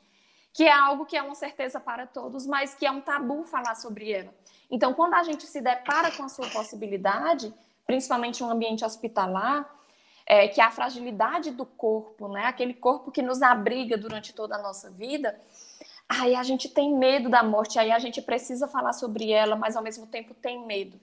que 0.52 0.64
é 0.64 0.72
algo 0.72 1.06
que 1.06 1.16
é 1.16 1.22
uma 1.22 1.34
certeza 1.34 1.78
para 1.78 2.06
todos, 2.06 2.46
mas 2.46 2.74
que 2.74 2.84
é 2.84 2.90
um 2.90 3.00
tabu 3.00 3.44
falar 3.44 3.76
sobre 3.76 4.10
ela. 4.10 4.34
Então, 4.70 4.92
quando 4.94 5.14
a 5.14 5.22
gente 5.22 5.46
se 5.46 5.60
depara 5.60 6.10
com 6.10 6.24
a 6.24 6.28
sua 6.28 6.48
possibilidade, 6.48 7.54
principalmente 7.86 8.42
em 8.42 8.46
um 8.46 8.50
ambiente 8.50 8.84
hospitalar, 8.84 9.77
é, 10.28 10.46
que 10.46 10.60
é 10.60 10.64
a 10.64 10.70
fragilidade 10.70 11.50
do 11.50 11.64
corpo, 11.64 12.28
né? 12.28 12.44
aquele 12.44 12.74
corpo 12.74 13.10
que 13.10 13.22
nos 13.22 13.40
abriga 13.40 13.96
durante 13.96 14.34
toda 14.34 14.56
a 14.56 14.62
nossa 14.62 14.90
vida, 14.90 15.34
aí 16.06 16.34
a 16.34 16.42
gente 16.42 16.68
tem 16.68 16.94
medo 16.94 17.30
da 17.30 17.42
morte, 17.42 17.78
aí 17.78 17.90
a 17.90 17.98
gente 17.98 18.20
precisa 18.20 18.68
falar 18.68 18.92
sobre 18.92 19.32
ela, 19.32 19.56
mas 19.56 19.74
ao 19.74 19.82
mesmo 19.82 20.06
tempo 20.06 20.34
tem 20.34 20.66
medo. 20.66 20.98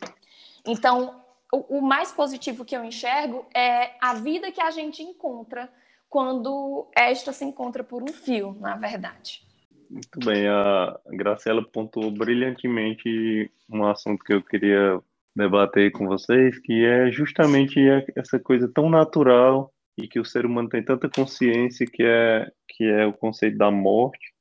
Então, 0.64 1.24
o, 1.52 1.80
o 1.80 1.82
mais 1.82 2.12
positivo 2.12 2.64
que 2.64 2.78
eu 2.78 2.86
enxergo 2.86 3.48
é 3.54 3.94
a 4.00 4.14
vida 4.14 4.52
que 4.52 4.62
a 4.62 4.70
gente 4.70 5.02
encontra 5.02 5.70
quando 6.08 6.88
esta 6.96 7.34
se 7.34 7.44
encontra 7.44 7.84
por 7.84 8.04
um 8.04 8.14
fio, 8.14 8.56
na 8.60 8.76
verdade. 8.76 9.44
Muito 9.90 10.20
bem, 10.20 10.48
a 10.48 11.00
Graciela 11.08 11.64
pontuou 11.64 12.12
brilhantemente 12.12 13.52
um 13.70 13.86
assunto 13.86 14.24
que 14.24 14.34
eu 14.34 14.42
queria 14.44 15.00
debater 15.36 15.92
com 15.92 16.08
vocês, 16.08 16.58
que 16.60 16.86
é 16.86 17.12
justamente 17.12 17.80
essa 18.16 18.40
coisa 18.40 18.72
tão 18.74 18.90
natural 18.90 19.74
e 19.98 20.08
que 20.08 20.20
o 20.20 20.26
ser 20.26 20.46
humano 20.46 20.70
tem 20.70 20.84
tanta 20.84 21.10
consciência 21.10 21.86
que 21.86 22.04
é 22.04 22.50
que 22.70 22.84
é 22.84 23.06
o 23.06 23.14
conceito 23.14 23.58
da 23.58 23.72
morte 23.72 24.36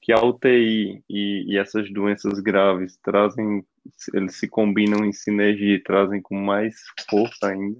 que 0.00 0.12
a 0.12 0.20
UTI 0.24 1.02
e, 1.08 1.44
e, 1.52 1.58
essas 1.58 1.90
doenças 1.92 2.40
graves 2.40 2.98
trazem, 3.02 3.64
eles 4.14 4.36
se 4.36 4.48
combinam 4.48 5.04
em 5.04 5.12
sinergia 5.12 5.74
e 5.74 5.82
trazem 5.82 6.22
com 6.22 6.34
mais 6.34 6.74
força 7.08 7.48
ainda. 7.48 7.78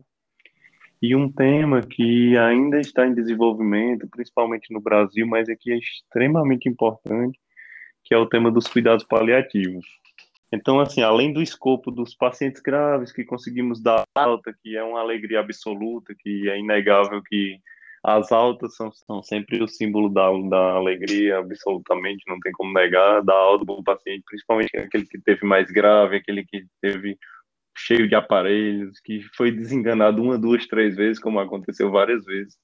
E 1.02 1.16
um 1.16 1.32
tema 1.32 1.80
que 1.80 2.36
ainda 2.36 2.78
está 2.78 3.06
em 3.06 3.14
desenvolvimento, 3.14 4.06
principalmente 4.08 4.72
no 4.72 4.80
Brasil, 4.80 5.26
mas 5.26 5.48
aqui 5.48 5.72
é 5.72 5.78
extremamente 5.78 6.68
importante, 6.68 7.38
que 8.04 8.14
é 8.14 8.18
o 8.18 8.26
tema 8.26 8.50
dos 8.50 8.66
cuidados 8.66 9.04
paliativos. 9.04 9.86
Então, 10.52 10.80
assim, 10.80 11.02
além 11.02 11.32
do 11.32 11.40
escopo 11.40 11.90
dos 11.90 12.14
pacientes 12.14 12.60
graves 12.60 13.12
que 13.12 13.24
conseguimos 13.24 13.80
dar 13.80 14.02
alta, 14.14 14.52
que 14.62 14.76
é 14.76 14.82
uma 14.82 15.00
alegria 15.00 15.40
absoluta, 15.40 16.14
que 16.18 16.48
é 16.48 16.58
inegável 16.58 17.22
que 17.22 17.58
as 18.02 18.32
altas 18.32 18.74
são, 18.74 18.90
são 18.90 19.22
sempre 19.22 19.62
o 19.62 19.68
símbolo 19.68 20.08
da, 20.08 20.30
da 20.48 20.72
alegria, 20.72 21.38
absolutamente, 21.38 22.24
não 22.26 22.40
tem 22.40 22.50
como 22.52 22.72
negar, 22.72 23.22
da 23.22 23.34
alta 23.34 23.64
para 23.64 23.74
o 23.74 23.84
paciente, 23.84 24.24
principalmente 24.26 24.76
aquele 24.76 25.04
que 25.06 25.20
teve 25.20 25.46
mais 25.46 25.70
grave, 25.70 26.16
aquele 26.16 26.44
que 26.44 26.64
teve 26.80 27.16
cheio 27.76 28.08
de 28.08 28.14
aparelhos, 28.14 28.98
que 29.00 29.22
foi 29.36 29.50
desenganado 29.52 30.22
uma, 30.22 30.38
duas, 30.38 30.66
três 30.66 30.96
vezes, 30.96 31.20
como 31.20 31.38
aconteceu 31.38 31.90
várias 31.90 32.24
vezes, 32.24 32.56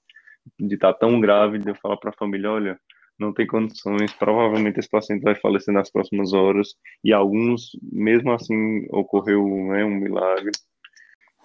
de 0.59 0.75
estar 0.75 0.93
tá 0.93 0.99
tão 0.99 1.21
grave, 1.21 1.59
de 1.59 1.69
eu 1.69 1.75
falar 1.75 1.99
para 1.99 2.11
a 2.11 2.19
família, 2.19 2.51
olha, 2.51 2.81
não 3.19 3.33
tem 3.33 3.47
condições, 3.47 4.13
provavelmente 4.13 4.79
esse 4.79 4.89
paciente 4.89 5.23
vai 5.23 5.35
falecer 5.35 5.73
nas 5.73 5.91
próximas 5.91 6.33
horas, 6.33 6.75
e 7.03 7.13
alguns, 7.13 7.71
mesmo 7.83 8.33
assim, 8.33 8.87
ocorreu 8.91 9.45
né, 9.69 9.85
um 9.85 9.95
milagre, 9.95 10.53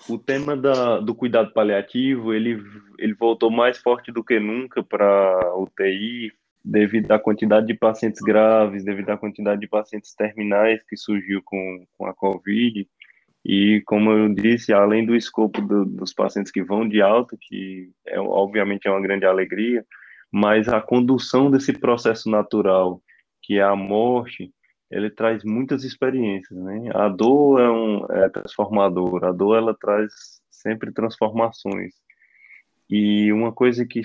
o 0.10 0.18
tema 0.18 0.56
da, 0.58 1.00
do 1.00 1.14
cuidado 1.14 1.54
paliativo 1.54 2.34
ele, 2.34 2.62
ele 2.98 3.14
voltou 3.14 3.52
mais 3.52 3.78
forte 3.78 4.12
do 4.12 4.24
que 4.24 4.40
nunca 4.40 4.84
para 4.84 5.54
UTI 5.56 6.32
devido 6.64 7.12
à 7.12 7.20
quantidade 7.20 7.68
de 7.68 7.74
pacientes 7.74 8.22
graves, 8.22 8.84
devido 8.84 9.10
à 9.10 9.18
quantidade 9.18 9.62
de 9.62 9.68
pacientes 9.68 10.14
terminais 10.14 10.82
que 10.88 10.96
surgiu 10.96 11.42
com, 11.44 11.86
com 11.98 12.06
a 12.06 12.14
COVID. 12.14 12.88
E, 13.44 13.82
como 13.86 14.12
eu 14.12 14.30
disse, 14.30 14.72
além 14.72 15.04
do 15.04 15.16
escopo 15.16 15.62
do, 15.62 15.84
dos 15.86 16.14
pacientes 16.14 16.52
que 16.52 16.64
vão 16.64 16.88
de 16.88 17.02
alta, 17.02 17.36
que 17.40 17.90
é, 18.06 18.20
obviamente 18.20 18.88
é 18.88 18.92
uma 18.92 19.02
grande 19.02 19.26
alegria, 19.26 19.84
mas 20.32 20.70
a 20.70 20.80
condução 20.80 21.52
desse 21.52 21.74
processo 21.74 22.30
natural, 22.30 23.02
que 23.42 23.58
é 23.58 23.64
a 23.64 23.76
morte, 23.76 24.54
ele 24.90 25.10
traz 25.10 25.44
muitas 25.44 25.84
experiências, 25.84 26.58
né? 26.60 26.90
A 26.94 27.10
dor 27.10 27.60
é, 27.60 27.70
um, 27.70 28.06
é 28.12 28.30
transformadora, 28.30 29.30
a 29.30 29.32
dor 29.32 29.58
ela 29.58 29.76
traz 29.80 30.12
sempre 30.50 30.92
transformações. 30.92 31.94
E 32.90 33.32
uma 33.32 33.54
coisa 33.54 33.86
que, 33.86 34.02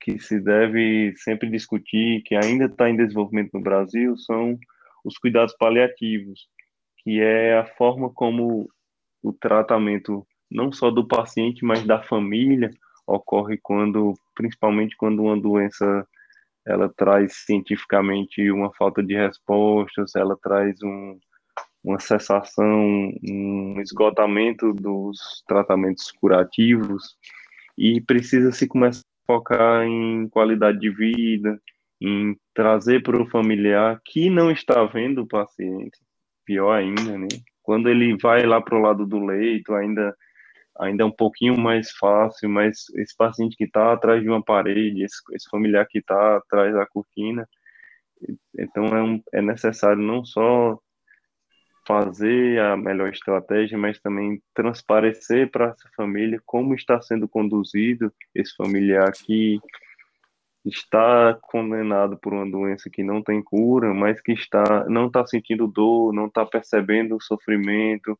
que 0.00 0.18
se 0.18 0.40
deve 0.40 1.14
sempre 1.16 1.48
discutir, 1.48 2.22
que 2.22 2.34
ainda 2.34 2.66
está 2.66 2.90
em 2.90 2.96
desenvolvimento 2.96 3.50
no 3.54 3.60
Brasil, 3.60 4.16
são 4.18 4.58
os 5.04 5.16
cuidados 5.18 5.54
paliativos, 5.56 6.48
que 6.98 7.20
é 7.20 7.56
a 7.56 7.64
forma 7.64 8.10
como 8.10 8.68
o 9.22 9.32
tratamento 9.32 10.26
não 10.50 10.72
só 10.72 10.90
do 10.90 11.06
paciente, 11.06 11.64
mas 11.64 11.84
da 11.84 12.02
família 12.02 12.70
ocorre 13.08 13.58
quando, 13.62 14.14
principalmente 14.34 14.96
quando 14.96 15.22
uma 15.22 15.40
doença 15.40 16.06
ela 16.66 16.92
traz 16.94 17.44
cientificamente 17.46 18.50
uma 18.50 18.70
falta 18.74 19.02
de 19.02 19.14
respostas, 19.14 20.14
ela 20.14 20.36
traz 20.36 20.76
um, 20.82 21.18
uma 21.82 21.98
cessação, 21.98 23.10
um 23.26 23.80
esgotamento 23.80 24.74
dos 24.74 25.42
tratamentos 25.46 26.12
curativos 26.12 27.16
e 27.76 28.02
precisa 28.02 28.52
se 28.52 28.68
começar 28.68 29.00
a 29.00 29.32
focar 29.32 29.86
em 29.86 30.28
qualidade 30.28 30.78
de 30.78 30.90
vida, 30.90 31.58
em 32.00 32.36
trazer 32.52 33.02
para 33.02 33.20
o 33.20 33.28
familiar 33.30 33.98
que 34.04 34.28
não 34.28 34.50
está 34.50 34.84
vendo 34.84 35.22
o 35.22 35.26
paciente, 35.26 35.98
pior 36.44 36.72
ainda, 36.72 37.16
né? 37.16 37.28
Quando 37.62 37.88
ele 37.88 38.16
vai 38.18 38.44
lá 38.44 38.60
para 38.60 38.76
o 38.76 38.80
lado 38.80 39.06
do 39.06 39.24
leito, 39.24 39.74
ainda 39.74 40.14
ainda 40.78 41.02
é 41.02 41.06
um 41.06 41.10
pouquinho 41.10 41.58
mais 41.58 41.90
fácil, 41.92 42.48
mas 42.48 42.86
esse 42.94 43.16
paciente 43.16 43.56
que 43.56 43.64
está 43.64 43.92
atrás 43.92 44.22
de 44.22 44.28
uma 44.28 44.42
parede, 44.42 45.02
esse, 45.02 45.16
esse 45.32 45.48
familiar 45.50 45.86
que 45.86 45.98
está 45.98 46.36
atrás 46.36 46.74
da 46.74 46.86
cortina, 46.86 47.48
então 48.58 48.84
é, 48.86 49.02
um, 49.02 49.22
é 49.32 49.42
necessário 49.42 50.02
não 50.02 50.24
só 50.24 50.78
fazer 51.86 52.60
a 52.60 52.76
melhor 52.76 53.08
estratégia, 53.08 53.78
mas 53.78 53.98
também 53.98 54.42
transparecer 54.54 55.50
para 55.50 55.70
essa 55.70 55.88
família 55.96 56.40
como 56.44 56.74
está 56.74 57.00
sendo 57.00 57.26
conduzido 57.26 58.12
esse 58.34 58.54
familiar 58.54 59.10
que 59.12 59.58
está 60.64 61.38
condenado 61.40 62.18
por 62.18 62.34
uma 62.34 62.48
doença 62.48 62.90
que 62.90 63.02
não 63.02 63.22
tem 63.22 63.42
cura, 63.42 63.94
mas 63.94 64.20
que 64.20 64.32
está 64.32 64.84
não 64.88 65.06
está 65.06 65.26
sentindo 65.26 65.66
dor, 65.66 66.12
não 66.12 66.26
está 66.26 66.44
percebendo 66.44 67.16
o 67.16 67.22
sofrimento, 67.22 68.18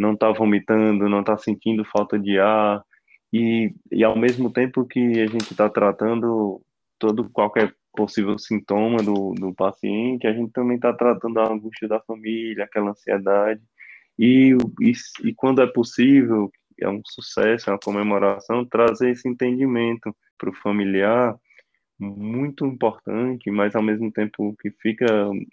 não 0.00 0.14
está 0.14 0.30
vomitando, 0.32 1.08
não 1.08 1.20
está 1.20 1.36
sentindo 1.36 1.84
falta 1.84 2.18
de 2.18 2.38
ar, 2.38 2.82
e, 3.32 3.72
e 3.92 4.02
ao 4.02 4.18
mesmo 4.18 4.50
tempo 4.50 4.86
que 4.86 5.20
a 5.20 5.26
gente 5.26 5.52
está 5.52 5.68
tratando 5.68 6.60
todo 6.98 7.28
qualquer 7.30 7.74
possível 7.92 8.38
sintoma 8.38 9.02
do, 9.02 9.34
do 9.34 9.54
paciente, 9.54 10.26
a 10.26 10.32
gente 10.32 10.52
também 10.52 10.76
está 10.76 10.92
tratando 10.92 11.38
a 11.38 11.52
angústia 11.52 11.86
da 11.86 12.00
família, 12.00 12.64
aquela 12.64 12.90
ansiedade, 12.90 13.60
e, 14.18 14.56
e, 14.80 14.92
e 15.24 15.34
quando 15.34 15.62
é 15.62 15.66
possível, 15.66 16.50
é 16.80 16.88
um 16.88 17.02
sucesso, 17.04 17.68
é 17.68 17.72
uma 17.72 17.78
comemoração, 17.78 18.64
trazer 18.64 19.10
esse 19.10 19.28
entendimento 19.28 20.14
para 20.38 20.50
o 20.50 20.54
familiar 20.54 21.36
muito 22.00 22.66
importante, 22.66 23.50
mas 23.50 23.76
ao 23.76 23.82
mesmo 23.82 24.10
tempo 24.10 24.56
que 24.60 24.70
fica 24.70 25.06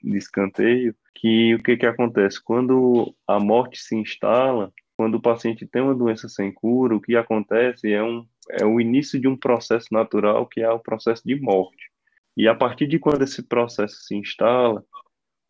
de 0.04 0.18
escanteio, 0.18 0.96
que 1.14 1.56
o 1.56 1.62
que, 1.62 1.78
que 1.78 1.86
acontece? 1.86 2.42
Quando 2.42 3.14
a 3.28 3.40
morte 3.40 3.80
se 3.80 3.96
instala, 3.96 4.72
quando 4.96 5.16
o 5.16 5.22
paciente 5.22 5.68
tem 5.68 5.82
uma 5.82 5.94
doença 5.94 6.30
sem 6.30 6.52
cura, 6.52 6.96
o 6.96 7.02
que 7.02 7.16
acontece 7.16 7.92
é, 7.92 8.02
um, 8.02 8.26
é 8.50 8.66
o 8.66 8.80
início 8.80 9.20
de 9.20 9.28
um 9.28 9.36
processo 9.36 9.88
natural 9.92 10.48
que 10.48 10.62
é 10.62 10.70
o 10.70 10.80
processo 10.80 11.22
de 11.26 11.40
morte. 11.40 11.92
E 12.36 12.48
a 12.48 12.56
partir 12.56 12.88
de 12.88 12.98
quando 12.98 13.24
esse 13.24 13.44
processo 13.44 13.98
se 14.04 14.16
instala, 14.16 14.84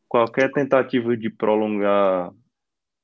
qualquer 0.07 0.51
tentativa 0.51 1.15
de 1.15 1.29
prolongar 1.29 2.31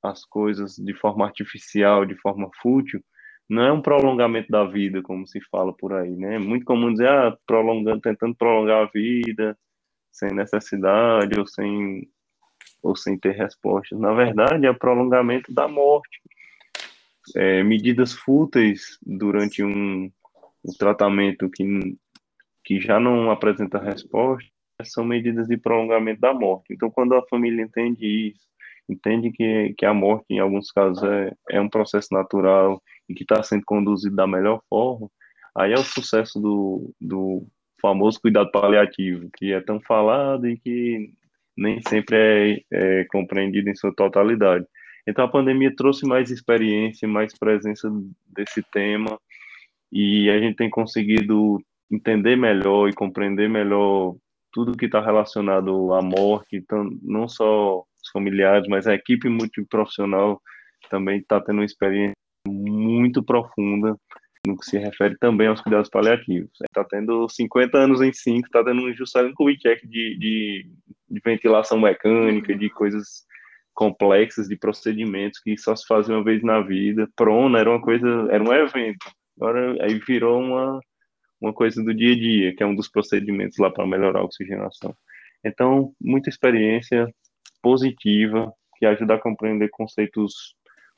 as 0.02 0.26
coisas 0.26 0.76
de 0.76 0.94
forma 0.94 1.26
artificial, 1.26 2.06
de 2.06 2.16
forma 2.16 2.50
fútil, 2.62 3.02
não 3.50 3.64
é 3.64 3.72
um 3.72 3.82
prolongamento 3.82 4.50
da 4.50 4.64
vida, 4.64 5.02
como 5.02 5.28
se 5.28 5.40
fala 5.50 5.74
por 5.74 5.94
aí, 5.94 6.16
né? 6.16 6.36
É 6.36 6.40
muito 6.40 6.66
comum 6.66 6.92
dizer, 6.92 7.10
ah, 7.10 7.38
prolongando, 7.46 8.02
tentando 8.02 8.36
prolongar 8.36 8.84
a 8.84 8.90
vida 8.92 9.58
sem 10.12 10.32
necessidade 10.34 11.40
ou 11.40 11.46
sem 11.48 12.08
ou 12.82 12.96
sem 12.96 13.18
ter 13.18 13.32
respostas. 13.32 14.00
Na 14.00 14.14
verdade, 14.14 14.66
é 14.66 14.74
prolongamento 14.74 15.54
da 15.54 15.68
morte. 15.68 16.22
É, 17.36 17.64
medidas 17.64 18.12
fúteis 18.14 18.98
durante 19.02 19.64
um, 19.64 20.12
um 20.66 20.74
tratamento 20.78 21.50
que, 21.50 21.98
que 22.64 22.82
já 22.82 23.00
não 23.00 23.32
apresenta 23.32 23.80
resposta 23.80 24.52
são 24.84 25.06
medidas 25.06 25.48
de 25.48 25.56
prolongamento 25.56 26.20
da 26.20 26.34
morte. 26.34 26.74
Então, 26.74 26.92
quando 26.92 27.16
a 27.16 27.26
família 27.28 27.64
entende 27.64 28.06
isso, 28.06 28.46
entende 28.90 29.32
que, 29.32 29.74
que 29.78 29.86
a 29.86 29.94
morte, 29.94 30.26
em 30.32 30.40
alguns 30.40 30.70
casos, 30.72 31.02
é, 31.04 31.34
é 31.52 31.62
um 31.62 31.70
processo 31.70 32.10
natural 32.12 32.82
e 33.10 33.14
que 33.14 33.24
está 33.24 33.42
sendo 33.44 33.64
conduzido 33.66 34.16
da 34.16 34.28
melhor 34.28 34.62
forma, 34.70 35.10
aí 35.56 35.72
é 35.72 35.76
o 35.76 35.84
sucesso 35.84 36.40
do, 36.40 36.94
do 37.00 37.46
famoso 37.82 38.20
cuidado 38.22 38.52
paliativo, 38.52 39.30
que 39.38 39.52
é 39.52 39.60
tão 39.62 39.80
falado 39.82 40.48
e 40.48 40.58
que 40.58 41.14
nem 41.56 41.82
sempre 41.88 42.16
é, 42.18 43.02
é 43.02 43.06
compreendido 43.06 43.70
em 43.70 43.76
sua 43.76 43.94
totalidade. 43.94 44.66
Então, 45.08 45.26
a 45.26 45.28
pandemia 45.28 45.76
trouxe 45.76 46.08
mais 46.08 46.32
experiência, 46.32 47.08
mais 47.08 47.38
presença 47.38 47.92
desse 48.26 48.64
tema, 48.72 49.20
e 49.92 50.30
a 50.30 50.40
gente 50.40 50.56
tem 50.56 50.70
conseguido 50.70 51.62
entender 51.92 52.36
melhor 52.36 52.90
e 52.90 52.94
compreender 52.94 53.50
melhor 53.50 54.16
tudo 54.52 54.78
que 54.78 54.86
está 54.86 55.02
relacionado 55.02 55.94
à 55.94 56.02
morte, 56.02 56.56
então, 56.56 56.90
não 57.02 57.28
só 57.28 57.80
os 57.80 58.10
familiares, 58.12 58.68
mas 58.68 58.88
a 58.88 58.96
equipe 58.96 59.28
multiprofissional 59.28 60.42
também 60.90 61.20
está 61.20 61.42
tendo 61.42 61.58
uma 61.58 61.66
experiência 61.66 62.14
muito 62.48 63.24
profunda 63.24 63.98
no 64.46 64.58
que 64.58 64.66
se 64.66 64.78
refere 64.78 65.18
também 65.18 65.48
aos 65.48 65.62
cuidados 65.62 65.90
paliativos. 65.90 66.52
Está 66.62 66.84
tendo 66.84 67.28
50 67.30 67.78
anos 67.78 68.02
em 68.02 68.12
5, 68.12 68.46
está 68.46 68.64
tendo 68.64 68.82
um 68.82 68.94
Juscelino 68.94 69.34
Kubitschek 69.36 69.88
de, 69.88 70.18
de, 70.18 70.70
de 71.10 71.22
ventilação 71.24 71.80
mecânica, 71.80 72.54
de 72.56 72.70
coisas 72.70 73.26
complexas, 73.74 74.48
de 74.48 74.58
procedimentos 74.58 75.40
que 75.40 75.58
só 75.58 75.76
se 75.76 75.86
fazia 75.88 76.16
uma 76.16 76.24
vez 76.24 76.44
na 76.44 76.62
vida. 76.62 77.08
Prona 77.16 77.60
era 77.60 77.70
uma 77.70 77.82
coisa, 77.82 78.08
era 78.30 78.44
um 78.44 78.54
evento. 78.54 79.10
Agora 79.38 79.84
aí 79.84 79.98
virou 80.00 80.40
uma 80.40 80.80
uma 81.44 81.54
coisa 81.54 81.84
do 81.84 81.94
dia 81.94 82.14
a 82.14 82.16
dia, 82.16 82.56
que 82.56 82.64
é 82.64 82.66
um 82.66 82.74
dos 82.74 82.88
procedimentos 82.88 83.58
lá 83.58 83.70
para 83.70 83.86
melhorar 83.86 84.22
a 84.22 84.24
oxigenação. 84.24 84.96
Então, 85.44 85.94
muita 86.00 86.30
experiência 86.30 87.14
positiva 87.62 88.50
que 88.78 88.86
ajuda 88.86 89.16
a 89.16 89.20
compreender 89.20 89.70
conceitos 89.70 90.56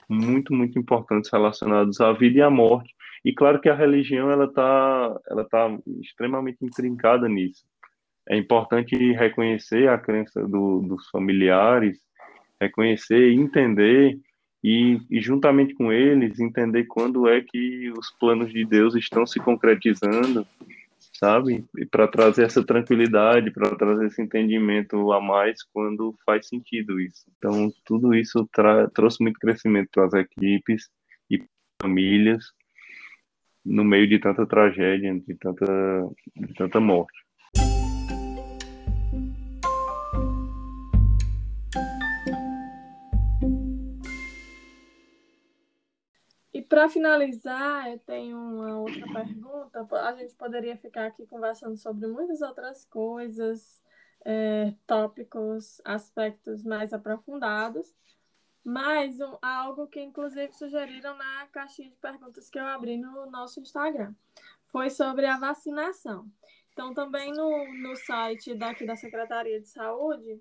muito, 0.09 0.53
muito 0.53 0.77
importantes 0.77 1.31
relacionados 1.31 1.99
à 2.01 2.11
vida 2.13 2.39
e 2.39 2.41
à 2.41 2.49
morte. 2.49 2.93
E 3.23 3.33
claro 3.33 3.59
que 3.59 3.69
a 3.69 3.75
religião 3.75 4.29
ela 4.29 4.45
está 4.45 5.19
ela 5.29 5.43
tá 5.45 5.77
extremamente 6.01 6.63
intrincada 6.63 7.27
nisso. 7.27 7.63
É 8.27 8.37
importante 8.37 8.95
reconhecer 9.13 9.87
a 9.87 9.97
crença 9.97 10.47
do, 10.47 10.81
dos 10.81 11.09
familiares, 11.09 11.99
reconhecer 12.59 13.31
entender 13.33 14.19
e, 14.63 14.99
e, 15.11 15.21
juntamente 15.21 15.75
com 15.75 15.91
eles 15.91 16.39
entender 16.39 16.85
quando 16.85 17.27
é 17.27 17.39
que 17.41 17.91
os 17.95 18.09
planos 18.19 18.51
de 18.51 18.65
Deus 18.65 18.95
estão 18.95 19.25
se 19.25 19.39
concretizando, 19.39 20.45
sabe? 21.19 21.65
E 21.78 21.86
para 21.86 22.08
trazer 22.08 22.45
essa 22.45 22.63
tranquilidade, 22.63 23.51
para 23.51 23.75
trazer 23.75 24.08
esse 24.08 24.21
entendimento 24.21 25.12
a 25.12 25.21
mais 25.21 25.63
quando 25.73 26.15
faz 26.25 26.47
sentido 26.47 26.99
isso. 26.99 27.25
Então, 27.38 27.71
tudo 27.86 28.13
isso 28.13 28.47
trouxe 28.93 29.21
muito 29.21 29.39
crescimento 29.39 29.89
para 29.91 30.06
as 30.06 30.13
equipes 30.13 30.89
e 31.30 31.41
famílias 31.82 32.45
no 33.63 33.84
meio 33.84 34.08
de 34.08 34.19
tanta 34.19 34.45
tragédia, 34.45 35.13
de 35.19 35.36
tanta, 35.36 35.65
de 36.36 36.54
tanta 36.54 36.80
morte. 36.80 37.24
Para 46.85 46.89
finalizar, 46.89 47.89
eu 47.89 47.97
tenho 47.99 48.37
uma 48.37 48.77
outra 48.77 49.05
pergunta. 49.11 49.87
A 50.03 50.13
gente 50.13 50.35
poderia 50.35 50.77
ficar 50.77 51.07
aqui 51.07 51.25
conversando 51.25 51.75
sobre 51.77 52.05
muitas 52.05 52.43
outras 52.43 52.85
coisas, 52.85 53.81
é, 54.23 54.71
tópicos, 54.85 55.81
aspectos 55.83 56.63
mais 56.63 56.93
aprofundados, 56.93 57.91
mas 58.63 59.19
um, 59.19 59.35
algo 59.41 59.87
que 59.87 59.99
inclusive 59.99 60.53
sugeriram 60.53 61.17
na 61.17 61.47
caixinha 61.47 61.89
de 61.89 61.97
perguntas 61.97 62.51
que 62.51 62.59
eu 62.59 62.67
abri 62.67 62.97
no 62.97 63.25
nosso 63.31 63.59
Instagram 63.59 64.13
foi 64.67 64.91
sobre 64.91 65.25
a 65.25 65.39
vacinação. 65.39 66.29
Então, 66.71 66.93
também 66.93 67.31
no, 67.31 67.73
no 67.81 67.95
site 67.95 68.53
daqui 68.53 68.85
da 68.85 68.95
Secretaria 68.95 69.59
de 69.59 69.69
Saúde, 69.69 70.39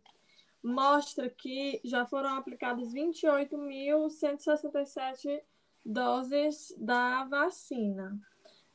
mostra 0.63 1.31
que 1.31 1.81
já 1.85 2.05
foram 2.05 2.37
aplicados 2.37 2.93
28.167 2.93 5.43
doses 5.85 6.75
da 6.79 7.25
vacina. 7.25 8.19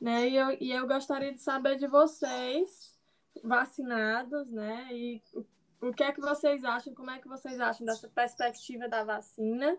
Né? 0.00 0.28
E, 0.28 0.36
eu, 0.36 0.56
e 0.60 0.72
eu 0.72 0.86
gostaria 0.86 1.32
de 1.32 1.40
saber 1.40 1.76
de 1.76 1.86
vocês, 1.86 2.96
vacinados, 3.42 4.50
né? 4.50 4.88
E 4.92 5.22
o, 5.34 5.44
o 5.88 5.92
que 5.92 6.02
é 6.02 6.12
que 6.12 6.20
vocês 6.20 6.64
acham, 6.64 6.94
como 6.94 7.10
é 7.10 7.18
que 7.18 7.28
vocês 7.28 7.60
acham 7.60 7.86
dessa 7.86 8.08
perspectiva 8.08 8.88
da 8.88 9.04
vacina? 9.04 9.76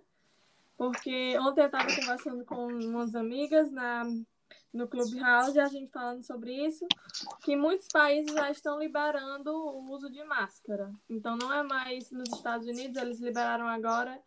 Porque 0.77 1.37
ontem 1.39 1.61
eu 1.61 1.65
estava 1.67 1.95
conversando 1.95 2.43
com 2.45 2.67
umas 2.67 3.13
amigas 3.13 3.71
na, 3.71 4.03
no 4.73 4.87
Clubhouse 4.87 5.55
e 5.55 5.59
a 5.59 5.67
gente 5.67 5.91
falando 5.91 6.23
sobre 6.23 6.53
isso, 6.65 6.87
que 7.43 7.55
muitos 7.55 7.87
países 7.87 8.33
já 8.33 8.49
estão 8.49 8.79
liberando 8.79 9.51
o 9.51 9.91
uso 9.91 10.09
de 10.09 10.23
máscara. 10.23 10.91
Então 11.09 11.35
não 11.35 11.53
é 11.53 11.61
mais 11.61 12.09
nos 12.11 12.29
Estados 12.29 12.67
Unidos, 12.67 12.97
eles 12.97 13.19
liberaram 13.19 13.67
agora 13.67 14.19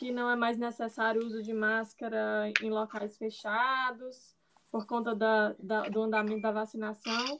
que 0.00 0.10
não 0.10 0.30
é 0.30 0.34
mais 0.34 0.56
necessário 0.56 1.20
o 1.20 1.26
uso 1.26 1.42
de 1.42 1.52
máscara 1.52 2.50
em 2.62 2.70
locais 2.70 3.18
fechados, 3.18 4.34
por 4.72 4.86
conta 4.86 5.14
da, 5.14 5.54
da, 5.58 5.82
do 5.90 6.00
andamento 6.00 6.40
da 6.40 6.50
vacinação. 6.50 7.38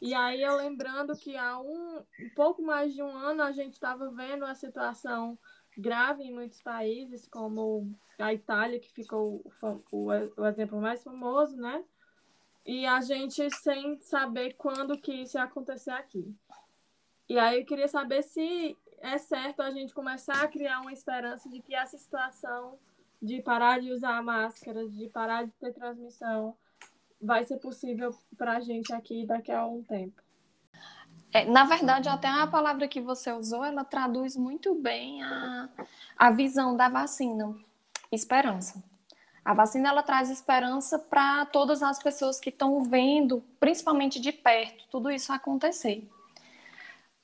E 0.00 0.14
aí 0.14 0.42
eu 0.42 0.56
lembrando 0.56 1.14
que 1.14 1.36
há 1.36 1.60
um, 1.60 1.98
um 1.98 2.30
pouco 2.34 2.62
mais 2.62 2.94
de 2.94 3.02
um 3.02 3.14
ano 3.14 3.42
a 3.42 3.52
gente 3.52 3.74
estava 3.74 4.10
vendo 4.10 4.46
a 4.46 4.54
situação 4.54 5.38
grave 5.76 6.22
em 6.22 6.32
muitos 6.32 6.62
países, 6.62 7.28
como 7.28 7.94
a 8.18 8.32
Itália, 8.32 8.80
que 8.80 8.90
ficou 8.90 9.42
o, 9.44 9.82
o, 9.92 10.06
o 10.38 10.46
exemplo 10.46 10.80
mais 10.80 11.04
famoso, 11.04 11.58
né? 11.58 11.84
E 12.64 12.86
a 12.86 13.02
gente 13.02 13.50
sem 13.50 14.00
saber 14.00 14.54
quando 14.54 14.98
que 14.98 15.12
isso 15.12 15.36
ia 15.36 15.44
acontecer 15.44 15.90
aqui. 15.90 16.34
E 17.28 17.38
aí 17.38 17.60
eu 17.60 17.66
queria 17.66 17.86
saber 17.86 18.22
se 18.22 18.74
é 19.00 19.18
certo 19.18 19.60
a 19.60 19.70
gente 19.70 19.94
começar 19.94 20.42
a 20.42 20.48
criar 20.48 20.80
uma 20.80 20.92
esperança 20.92 21.48
de 21.48 21.60
que 21.60 21.74
essa 21.74 21.96
situação 21.98 22.78
de 23.20 23.42
parar 23.42 23.80
de 23.80 23.92
usar 23.92 24.22
máscaras, 24.22 24.94
de 24.94 25.08
parar 25.08 25.44
de 25.44 25.52
ter 25.52 25.72
transmissão, 25.72 26.56
vai 27.20 27.44
ser 27.44 27.58
possível 27.58 28.14
para 28.36 28.56
a 28.56 28.60
gente 28.60 28.92
aqui 28.92 29.26
daqui 29.26 29.50
a 29.50 29.66
um 29.66 29.82
tempo. 29.82 30.22
É, 31.32 31.44
na 31.44 31.64
verdade, 31.64 32.08
até 32.08 32.28
a 32.28 32.46
palavra 32.46 32.88
que 32.88 33.00
você 33.00 33.32
usou, 33.32 33.64
ela 33.64 33.84
traduz 33.84 34.36
muito 34.36 34.74
bem 34.74 35.22
a, 35.22 35.68
a 36.16 36.30
visão 36.30 36.76
da 36.76 36.88
vacina, 36.88 37.54
esperança. 38.10 38.82
A 39.44 39.52
vacina 39.52 39.88
ela 39.88 40.02
traz 40.02 40.30
esperança 40.30 40.98
para 40.98 41.44
todas 41.46 41.82
as 41.82 42.02
pessoas 42.02 42.38
que 42.38 42.50
estão 42.50 42.82
vendo, 42.82 43.42
principalmente 43.58 44.20
de 44.20 44.32
perto, 44.32 44.86
tudo 44.90 45.10
isso 45.10 45.32
acontecer. 45.32 46.08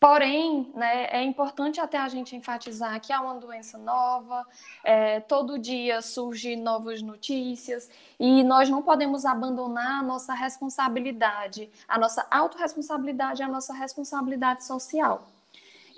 Porém, 0.06 0.70
né, 0.74 1.06
é 1.06 1.22
importante 1.22 1.80
até 1.80 1.96
a 1.96 2.08
gente 2.10 2.36
enfatizar 2.36 3.00
que 3.00 3.10
há 3.10 3.22
uma 3.22 3.36
doença 3.36 3.78
nova, 3.78 4.46
é, 4.84 5.20
todo 5.20 5.58
dia 5.58 6.02
surgem 6.02 6.60
novas 6.60 7.00
notícias 7.00 7.88
e 8.20 8.44
nós 8.44 8.68
não 8.68 8.82
podemos 8.82 9.24
abandonar 9.24 10.00
a 10.00 10.02
nossa 10.02 10.34
responsabilidade, 10.34 11.70
a 11.88 11.98
nossa 11.98 12.26
autorresponsabilidade 12.30 13.40
e 13.40 13.44
a 13.44 13.48
nossa 13.48 13.72
responsabilidade 13.72 14.62
social. 14.66 15.26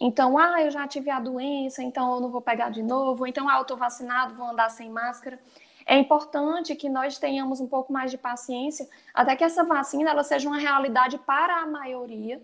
Então, 0.00 0.38
ah, 0.38 0.62
eu 0.62 0.70
já 0.70 0.86
tive 0.86 1.10
a 1.10 1.18
doença, 1.18 1.82
então 1.82 2.14
eu 2.14 2.20
não 2.20 2.30
vou 2.30 2.40
pegar 2.40 2.70
de 2.70 2.84
novo, 2.84 3.26
então, 3.26 3.48
ah, 3.48 3.56
eu 3.56 3.62
estou 3.62 3.76
vacinado, 3.76 4.36
vou 4.36 4.46
andar 4.46 4.70
sem 4.70 4.88
máscara. 4.88 5.36
é 5.84 5.98
importante 5.98 6.76
que 6.76 6.88
nós 6.88 7.18
tenhamos 7.18 7.58
um 7.60 7.66
pouco 7.66 7.92
mais 7.92 8.12
de 8.12 8.18
paciência 8.18 8.88
até 9.12 9.34
que 9.34 9.42
essa 9.42 9.64
vacina 9.64 10.10
ela 10.10 10.22
seja 10.22 10.48
uma 10.48 10.58
realidade 10.58 11.18
para 11.18 11.62
a 11.62 11.66
maioria, 11.66 12.40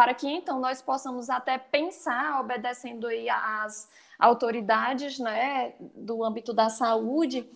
para 0.00 0.14
que 0.14 0.26
então 0.26 0.58
nós 0.58 0.80
possamos 0.80 1.28
até 1.28 1.58
pensar, 1.58 2.40
obedecendo 2.40 3.06
aí 3.06 3.28
às 3.28 3.86
autoridades 4.18 5.18
né, 5.18 5.74
do 5.78 6.24
âmbito 6.24 6.54
da 6.54 6.70
saúde, 6.70 7.46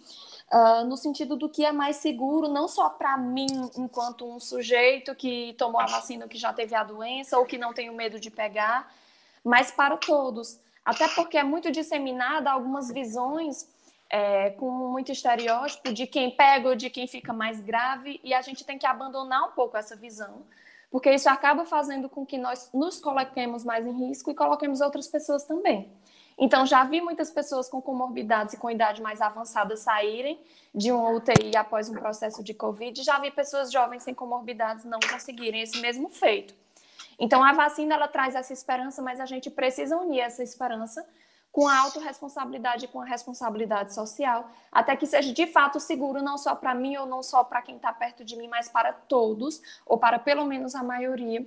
uh, 0.53 0.85
no 0.85 0.95
sentido 0.95 1.37
do 1.37 1.49
que 1.49 1.65
é 1.65 1.73
mais 1.73 1.97
seguro, 1.97 2.47
não 2.47 2.69
só 2.69 2.91
para 2.91 3.17
mim, 3.17 3.47
enquanto 3.79 4.31
um 4.31 4.39
sujeito 4.39 5.15
que 5.15 5.55
tomou 5.57 5.81
a 5.81 5.87
vacina, 5.87 6.29
que 6.29 6.37
já 6.37 6.53
teve 6.53 6.75
a 6.75 6.85
doença 6.85 7.39
ou 7.39 7.47
que 7.47 7.57
não 7.57 7.73
tenho 7.73 7.95
medo 7.95 8.21
de 8.21 8.31
pegar, 8.31 8.95
mas 9.43 9.71
para 9.71 9.97
todos. 9.97 10.61
Até 10.85 11.09
porque 11.09 11.39
é 11.39 11.43
muito 11.43 11.73
disseminada 11.73 12.51
algumas 12.51 12.93
visões 12.93 13.67
é, 14.11 14.51
com 14.51 14.71
muito 14.71 15.11
estereótipo 15.11 15.95
de 15.95 16.07
quem 16.07 16.31
pega 16.31 16.69
ou 16.69 16.77
de 16.77 16.91
quem 16.91 17.07
fica 17.07 17.33
mais 17.33 17.59
grave, 17.63 18.21
e 18.23 18.35
a 18.35 18.43
gente 18.43 18.67
tem 18.67 18.77
que 18.77 18.85
abandonar 18.85 19.45
um 19.45 19.53
pouco 19.53 19.79
essa 19.79 19.97
visão, 19.97 20.43
porque 20.95 21.13
isso 21.13 21.29
acaba 21.29 21.65
fazendo 21.65 22.09
com 22.09 22.25
que 22.25 22.39
nós 22.39 22.71
nos 22.73 23.01
coloquemos 23.01 23.65
mais 23.65 23.85
em 23.85 24.07
risco 24.07 24.31
e 24.31 24.35
coloquemos 24.35 24.81
outras 24.81 25.09
pessoas 25.09 25.43
também. 25.43 25.91
Então, 26.39 26.65
já 26.65 26.85
vi 26.85 27.01
muitas 27.01 27.33
pessoas 27.33 27.69
com 27.69 27.83
comorbidades 27.83 28.55
e 28.55 28.57
com 28.57 28.71
idade 28.71 29.03
mais 29.03 29.21
avançada 29.21 29.77
saírem 29.77 30.39
de 30.73 30.93
uma 30.93 31.11
UTI 31.11 31.57
após 31.57 31.89
um 31.89 31.95
processo 31.95 32.45
de 32.45 32.55
Covid, 32.55 33.03
já 33.03 33.19
vi 33.19 33.33
pessoas 33.33 33.73
jovens 33.73 34.05
sem 34.05 34.15
comorbidades 34.15 34.85
não 34.85 35.01
conseguirem 35.01 35.63
esse 35.63 35.81
mesmo 35.81 36.09
feito. 36.11 36.55
Então, 37.19 37.43
a 37.43 37.53
vacina 37.53 37.97
ela 37.97 38.07
traz 38.07 38.37
essa 38.37 38.53
esperança, 38.53 39.03
mas 39.03 39.19
a 39.19 39.27
gente 39.27 39.51
precisa 39.51 39.97
unir 39.97 40.21
essa 40.21 40.45
esperança 40.45 41.05
com 41.55 41.69
a 41.69 41.83
autorresponsabilidade 41.83 42.87
e 42.87 42.89
com 42.89 43.01
a 43.01 43.05
responsabilidade 43.05 43.95
social, 43.95 44.51
até 44.73 44.97
que 44.97 45.07
seja 45.07 45.33
de 45.33 45.47
fato 45.47 45.79
seguro 45.79 46.21
não 46.21 46.37
só 46.37 46.57
para 46.57 46.75
mim 46.75 46.97
ou 46.97 47.07
não 47.07 47.23
só 47.23 47.45
para 47.45 47.63
quem 47.63 47.77
está 47.77 47.93
perto 47.93 48.25
de 48.25 48.35
mim, 48.35 48.49
mas 48.49 48.69
para 48.69 48.93
todos, 48.93 49.63
ou 49.87 49.97
para 49.97 50.19
pelo 50.19 50.45
menos 50.47 50.75
a 50.75 50.83
maioria, 50.83 51.47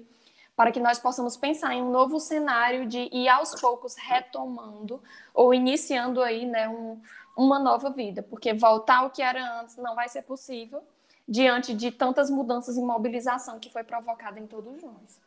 para 0.56 0.72
que 0.72 0.80
nós 0.80 0.98
possamos 0.98 1.36
pensar 1.36 1.74
em 1.74 1.84
um 1.84 1.92
novo 1.92 2.22
cenário 2.22 2.88
de 2.88 3.10
ir 3.12 3.28
aos 3.28 3.60
poucos 3.60 3.96
retomando 3.98 5.04
ou 5.34 5.54
iniciando 5.54 6.24
aí 6.24 6.46
né, 6.46 6.70
um, 6.70 7.02
uma 7.36 7.60
nova 7.60 7.90
vida, 7.90 8.24
porque 8.24 8.54
voltar 8.54 9.00
ao 9.00 9.10
que 9.10 9.22
era 9.22 9.60
antes 9.60 9.76
não 9.76 9.94
vai 9.94 10.08
ser 10.08 10.22
possível 10.22 10.82
diante 11.28 11.74
de 11.74 11.92
tantas 11.92 12.30
mudanças 12.30 12.78
e 12.78 12.82
mobilização 12.82 13.60
que 13.60 13.70
foi 13.70 13.84
provocada 13.84 14.40
em 14.40 14.48
todos 14.48 14.82
nós. 14.82 15.20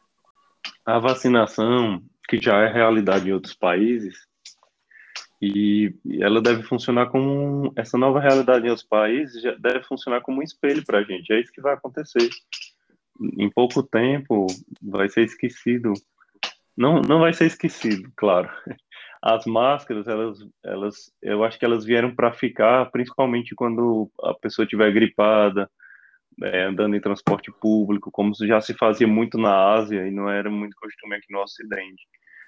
A 0.87 0.99
vacinação, 0.99 2.03
que 2.26 2.41
já 2.41 2.62
é 2.62 2.72
realidade 2.72 3.28
em 3.28 3.33
outros 3.35 3.53
países, 3.53 4.30
e 5.41 5.95
ela 6.20 6.43
deve 6.43 6.62
funcionar 6.62 7.07
como 7.07 7.72
essa 7.74 7.97
nova 7.97 8.20
realidade 8.20 8.66
em 8.66 8.70
países 8.82 9.43
já 9.43 9.55
deve 9.55 9.82
funcionar 9.84 10.20
como 10.20 10.41
um 10.41 10.43
espelho 10.43 10.84
para 10.84 10.99
a 10.99 11.03
gente. 11.03 11.32
É 11.32 11.41
isso 11.41 11.53
que 11.53 11.62
vai 11.62 11.74
acontecer. 11.74 12.28
Em 13.38 13.51
pouco 13.51 13.82
tempo 13.82 14.47
vai 14.82 15.09
ser 15.09 15.22
esquecido. 15.22 15.95
Não, 16.76 17.01
não 17.01 17.20
vai 17.20 17.32
ser 17.32 17.47
esquecido, 17.47 18.11
claro. 18.16 18.51
As 19.22 19.45
máscaras, 19.45 20.07
elas, 20.07 20.38
elas, 20.64 21.12
eu 21.22 21.45
acho 21.45 21.59
que 21.59 21.64
elas 21.64 21.84
vieram 21.84 22.14
para 22.14 22.32
ficar, 22.32 22.91
principalmente 22.91 23.55
quando 23.55 24.11
a 24.22 24.34
pessoa 24.34 24.64
estiver 24.64 24.91
gripada, 24.93 25.70
é, 26.43 26.64
andando 26.64 26.97
em 26.97 27.01
transporte 27.01 27.53
público, 27.53 28.11
como 28.11 28.32
já 28.34 28.61
se 28.61 28.72
fazia 28.74 29.07
muito 29.07 29.36
na 29.36 29.74
Ásia 29.74 30.07
e 30.07 30.11
não 30.11 30.28
era 30.28 30.51
muito 30.51 30.76
costume 30.76 31.16
aqui 31.16 31.30
no 31.30 31.43
Ocidente. 31.43 32.03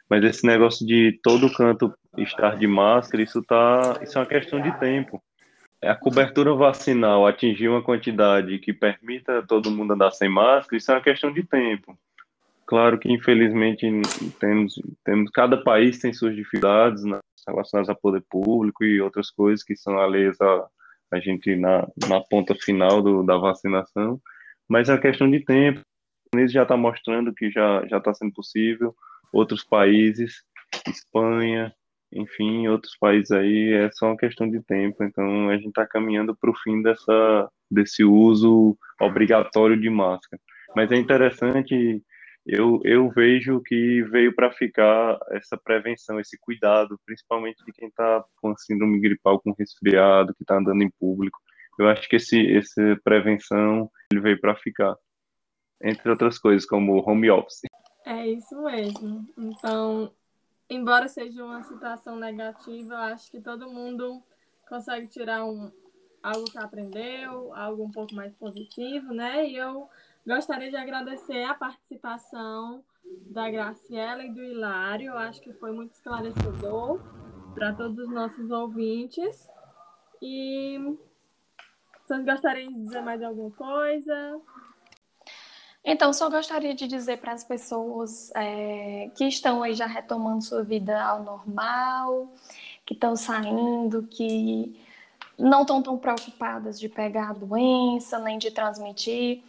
Mas 0.09 0.24
esse 0.24 0.46
negócio 0.46 0.86
de 0.86 1.18
todo 1.22 1.53
canto 1.53 1.92
estar 2.18 2.57
de 2.59 2.66
máscara, 2.66 3.22
isso 3.22 3.42
tá, 3.42 3.98
isso 4.03 4.18
é 4.18 4.20
uma 4.20 4.26
questão 4.26 4.61
de 4.61 4.70
tempo. 4.78 5.22
É 5.80 5.90
a 5.90 5.96
cobertura 5.96 6.55
vacinal 6.55 7.26
atingir 7.26 7.68
uma 7.68 7.82
quantidade 7.82 8.59
que 8.59 8.72
permita 8.72 9.44
todo 9.46 9.70
mundo 9.70 9.94
andar 9.94 10.12
sem 10.12 10.28
máscara, 10.28 10.76
isso 10.76 10.92
é 10.92 10.94
uma 10.94 11.00
questão 11.00 11.32
de 11.32 11.42
tempo. 11.42 11.98
Claro 12.66 12.98
que 12.98 13.12
infelizmente 13.12 13.86
temos, 14.38 14.80
temos 15.05 15.30
cada 15.30 15.62
país 15.62 15.98
tem 15.98 16.12
suas 16.12 16.36
dificuldades 16.36 17.03
né, 17.05 17.18
relacionadas 17.46 17.90
a 17.90 17.94
poder 17.94 18.22
público 18.30 18.84
e 18.84 19.00
outras 19.00 19.30
coisas 19.30 19.64
que 19.64 19.76
são 19.76 19.98
alheias 19.98 20.40
a, 20.40 20.66
a 21.11 21.18
gente 21.18 21.57
na, 21.57 21.86
na 22.09 22.20
ponta 22.20 22.55
final 22.55 23.03
do, 23.03 23.22
da 23.24 23.36
vacinação, 23.36 24.20
mas 24.68 24.88
é 24.88 24.92
uma 24.92 25.00
questão 25.00 25.30
de 25.30 25.40
tempo. 25.40 25.80
O 26.34 26.48
já 26.48 26.62
está 26.62 26.76
mostrando 26.76 27.34
que 27.34 27.50
já 27.50 27.84
já 27.88 27.98
está 27.98 28.14
sendo 28.14 28.32
possível 28.32 28.94
outros 29.33 29.64
países, 29.64 30.45
Espanha, 30.87 31.72
enfim, 32.12 32.68
outros 32.68 32.97
países 32.99 33.30
aí, 33.30 33.72
é 33.72 33.91
só 33.93 34.07
uma 34.07 34.16
questão 34.16 34.49
de 34.49 34.62
tempo. 34.62 35.03
Então, 35.03 35.49
a 35.49 35.57
gente 35.57 35.68
está 35.68 35.87
caminhando 35.87 36.37
para 36.37 36.51
o 36.51 36.57
fim 36.62 36.83
dessa, 36.83 37.51
desse 37.70 38.05
uso 38.05 38.76
obrigatório 39.01 39.80
de 39.80 39.89
máscara. 39.89 40.41
Mas 40.76 40.91
é 40.93 40.97
interessante, 40.97 42.03
eu, 42.47 42.80
eu 42.85 43.09
vejo 43.11 43.61
que 43.62 44.03
veio 44.05 44.35
para 44.35 44.53
ficar 44.53 45.18
essa 45.30 45.57
prevenção, 45.57 46.20
esse 46.20 46.39
cuidado, 46.39 46.99
principalmente 47.07 47.64
de 47.64 47.72
quem 47.72 47.89
está 47.89 48.24
com 48.41 48.57
síndrome 48.57 49.01
gripal, 49.01 49.41
com 49.41 49.55
resfriado, 49.59 50.35
que 50.35 50.43
está 50.43 50.59
andando 50.59 50.83
em 50.83 50.91
público. 50.99 51.39
Eu 51.78 51.89
acho 51.89 52.09
que 52.09 52.16
esse, 52.16 52.55
essa 52.55 52.99
prevenção 53.03 53.91
ele 54.11 54.20
veio 54.20 54.41
para 54.41 54.55
ficar, 54.57 54.95
entre 55.83 56.11
outras 56.11 56.39
coisas, 56.39 56.66
como 56.66 57.03
home 57.09 57.30
office. 57.30 57.62
É 58.05 58.26
isso 58.26 58.61
mesmo. 58.62 59.26
Então, 59.38 60.12
embora 60.68 61.09
seja 61.09 61.44
uma 61.44 61.62
situação 61.62 62.16
negativa, 62.16 62.94
eu 62.94 62.98
acho 62.98 63.30
que 63.30 63.40
todo 63.40 63.70
mundo 63.70 64.22
consegue 64.68 65.07
tirar 65.07 65.44
um, 65.44 65.70
algo 66.22 66.44
que 66.50 66.59
aprendeu, 66.59 67.55
algo 67.55 67.84
um 67.84 67.90
pouco 67.90 68.14
mais 68.14 68.34
positivo, 68.34 69.12
né? 69.12 69.48
E 69.48 69.57
eu 69.57 69.88
gostaria 70.26 70.70
de 70.70 70.76
agradecer 70.76 71.44
a 71.44 71.55
participação 71.55 72.82
da 73.26 73.50
Graciela 73.50 74.24
e 74.24 74.32
do 74.32 74.42
Hilário. 74.42 75.09
Eu 75.09 75.18
acho 75.18 75.40
que 75.40 75.53
foi 75.53 75.72
muito 75.72 75.92
esclarecedor 75.92 77.00
para 77.55 77.72
todos 77.72 77.98
os 77.98 78.09
nossos 78.09 78.50
ouvintes. 78.50 79.48
E 80.20 80.96
vocês 82.05 82.24
gostariam 82.24 82.72
de 82.72 82.80
dizer 82.82 83.03
mais 83.03 83.22
alguma 83.22 83.50
coisa? 83.50 84.40
Então, 85.85 86.12
só 86.12 86.30
gostaria 86.30 86.74
de 86.74 86.87
dizer 86.87 87.18
para 87.18 87.33
as 87.33 87.43
pessoas 87.43 88.30
é, 88.37 89.11
que 89.16 89.24
estão 89.24 89.62
aí 89.62 89.74
já 89.74 89.87
retomando 89.87 90.43
sua 90.43 90.62
vida 90.62 91.03
ao 91.03 91.24
normal, 91.24 92.33
que 92.87 92.95
estão 92.95 93.16
saindo, 93.16 94.05
que 94.05 94.80
não 95.37 95.62
estão 95.62 95.83
tão 95.83 95.99
preocupadas 95.99 96.78
de 96.78 96.89
pegar 96.89 97.30
a 97.30 97.33
doença, 97.33 98.18
nem 98.20 98.39
de 98.39 98.51
transmitir, 98.53 99.43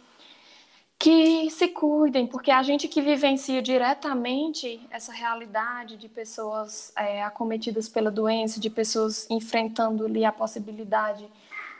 que 0.98 1.50
se 1.50 1.68
cuidem, 1.68 2.26
porque 2.26 2.50
a 2.50 2.62
gente 2.62 2.88
que 2.88 3.00
vivencia 3.00 3.60
diretamente 3.62 4.80
essa 4.90 5.12
realidade 5.12 5.96
de 5.96 6.08
pessoas 6.08 6.92
é, 6.96 7.22
acometidas 7.22 7.88
pela 7.88 8.10
doença, 8.10 8.58
de 8.58 8.70
pessoas 8.70 9.28
enfrentando 9.30 10.06
ali 10.06 10.24
a 10.24 10.32
possibilidade 10.32 11.28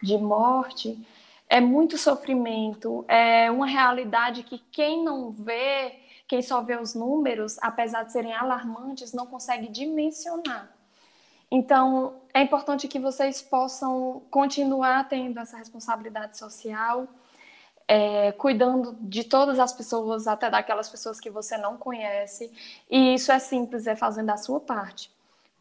de 0.03 0.19
morte, 0.19 0.99
é 1.49 1.61
muito 1.61 1.97
sofrimento, 1.99 3.05
é 3.09 3.51
uma 3.51 3.67
realidade 3.67 4.43
que 4.43 4.59
quem 4.71 5.05
não 5.05 5.31
vê, 5.31 6.01
quem 6.27 6.43
só 6.43 6.61
vê 6.63 6.77
os 6.77 6.95
números, 6.95 7.57
apesar 7.61 8.05
de 8.05 8.13
serem 8.13 8.33
alarmantes, 8.33 9.13
não 9.13 9.27
consegue 9.27 9.69
dimensionar. 9.69 10.71
Então, 11.51 12.23
é 12.33 12.43
importante 12.43 12.89
que 12.89 12.99
vocês 12.99 13.41
possam 13.41 14.23
continuar 14.31 15.09
tendo 15.09 15.39
essa 15.39 15.57
responsabilidade 15.57 16.37
social, 16.37 17.07
é, 17.87 18.33
cuidando 18.33 18.97
de 19.01 19.23
todas 19.25 19.59
as 19.59 19.73
pessoas, 19.73 20.27
até 20.27 20.51
daquelas 20.51 20.89
pessoas 20.89 21.21
que 21.21 21.31
você 21.31 21.57
não 21.59 21.77
conhece. 21.77 22.51
E 22.91 23.15
isso 23.15 23.31
é 23.31 23.39
simples, 23.39 23.87
é 23.87 23.95
fazendo 23.95 24.31
a 24.31 24.37
sua 24.37 24.59
parte 24.59 25.15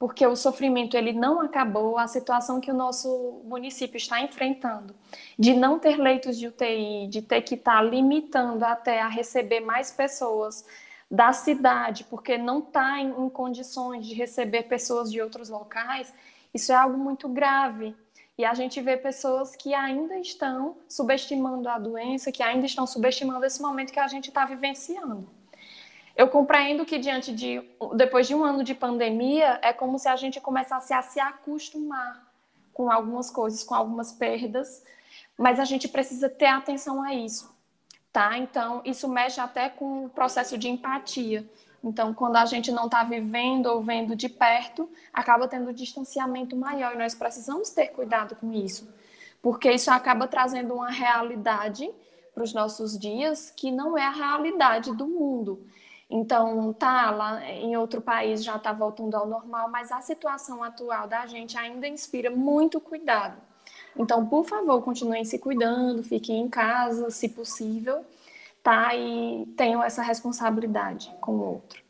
porque 0.03 0.27
o 0.27 0.35
sofrimento 0.35 0.97
ele 0.97 1.13
não 1.13 1.39
acabou, 1.39 1.97
a 1.97 2.09
situação 2.09 2.59
que 2.59 2.69
o 2.69 2.73
nosso 2.73 3.41
município 3.45 3.95
está 3.95 4.19
enfrentando, 4.19 4.93
de 5.39 5.53
não 5.53 5.79
ter 5.79 5.95
leitos 5.95 6.37
de 6.37 6.45
UTI, 6.45 7.07
de 7.07 7.21
ter 7.21 7.41
que 7.41 7.55
estar 7.55 7.81
limitando 7.81 8.65
até 8.65 8.99
a 8.99 9.07
receber 9.07 9.61
mais 9.61 9.91
pessoas 9.91 10.65
da 11.09 11.31
cidade, 11.31 12.03
porque 12.09 12.37
não 12.37 12.59
está 12.59 12.99
em, 12.99 13.11
em 13.11 13.29
condições 13.29 14.05
de 14.05 14.13
receber 14.13 14.63
pessoas 14.63 15.09
de 15.09 15.21
outros 15.21 15.47
locais, 15.47 16.13
isso 16.53 16.73
é 16.73 16.75
algo 16.75 16.97
muito 16.97 17.29
grave. 17.29 17.95
E 18.37 18.43
a 18.43 18.53
gente 18.53 18.81
vê 18.81 18.97
pessoas 18.97 19.55
que 19.55 19.73
ainda 19.73 20.19
estão 20.19 20.75
subestimando 20.89 21.69
a 21.69 21.79
doença, 21.79 22.29
que 22.29 22.43
ainda 22.43 22.65
estão 22.65 22.85
subestimando 22.85 23.45
esse 23.45 23.61
momento 23.61 23.93
que 23.93 24.01
a 24.01 24.07
gente 24.09 24.27
está 24.27 24.43
vivenciando. 24.43 25.29
Eu 26.15 26.27
compreendo 26.27 26.85
que 26.85 26.99
diante 26.99 27.33
de 27.33 27.61
depois 27.95 28.27
de 28.27 28.35
um 28.35 28.43
ano 28.43 28.63
de 28.63 28.75
pandemia 28.75 29.59
é 29.63 29.73
como 29.73 29.97
se 29.97 30.07
a 30.07 30.15
gente 30.15 30.39
começasse 30.39 30.93
a 30.93 31.01
se 31.01 31.19
acostumar 31.19 32.31
com 32.71 32.91
algumas 32.91 33.31
coisas, 33.31 33.63
com 33.63 33.73
algumas 33.73 34.11
perdas, 34.11 34.83
mas 35.37 35.59
a 35.59 35.65
gente 35.65 35.87
precisa 35.87 36.29
ter 36.29 36.45
atenção 36.45 37.01
a 37.01 37.13
isso, 37.13 37.51
tá? 38.11 38.37
Então 38.37 38.81
isso 38.85 39.07
mexe 39.07 39.39
até 39.39 39.69
com 39.69 40.05
o 40.05 40.09
processo 40.09 40.57
de 40.57 40.69
empatia. 40.69 41.49
Então, 41.83 42.13
quando 42.13 42.37
a 42.37 42.45
gente 42.45 42.71
não 42.71 42.85
está 42.85 43.03
vivendo 43.03 43.65
ou 43.65 43.81
vendo 43.81 44.15
de 44.15 44.29
perto, 44.29 44.89
acaba 45.11 45.49
tendo 45.49 45.69
um 45.69 45.73
distanciamento 45.73 46.55
maior 46.55 46.93
e 46.93 46.97
nós 46.97 47.13
precisamos 47.13 47.71
ter 47.71 47.87
cuidado 47.87 48.37
com 48.37 48.53
isso, 48.53 48.87
porque 49.41 49.69
isso 49.69 49.91
acaba 49.91 50.25
trazendo 50.25 50.75
uma 50.75 50.89
realidade 50.89 51.91
para 52.33 52.43
os 52.43 52.53
nossos 52.53 52.97
dias 52.97 53.51
que 53.51 53.69
não 53.69 53.97
é 53.97 54.05
a 54.05 54.11
realidade 54.11 54.95
do 54.95 55.05
mundo. 55.05 55.67
Então, 56.15 56.71
tá, 56.73 57.09
lá 57.09 57.43
em 57.49 57.75
outro 57.75 57.99
país 57.99 58.43
já 58.43 58.57
está 58.57 58.71
voltando 58.71 59.15
ao 59.15 59.25
normal, 59.25 59.67
mas 59.67 59.91
a 59.91 59.99
situação 59.99 60.63
atual 60.63 61.07
da 61.07 61.25
gente 61.25 61.57
ainda 61.57 61.87
inspira 61.87 62.29
muito 62.29 62.79
cuidado. 62.79 63.41
Então, 63.97 64.23
por 64.23 64.45
favor, 64.45 64.79
continuem 64.83 65.25
se 65.25 65.39
cuidando, 65.39 66.03
fiquem 66.03 66.39
em 66.39 66.47
casa, 66.47 67.09
se 67.09 67.29
possível, 67.29 68.05
tá? 68.61 68.95
E 68.95 69.47
tenham 69.57 69.83
essa 69.83 70.03
responsabilidade 70.03 71.11
com 71.19 71.31
o 71.31 71.53
outro. 71.53 71.81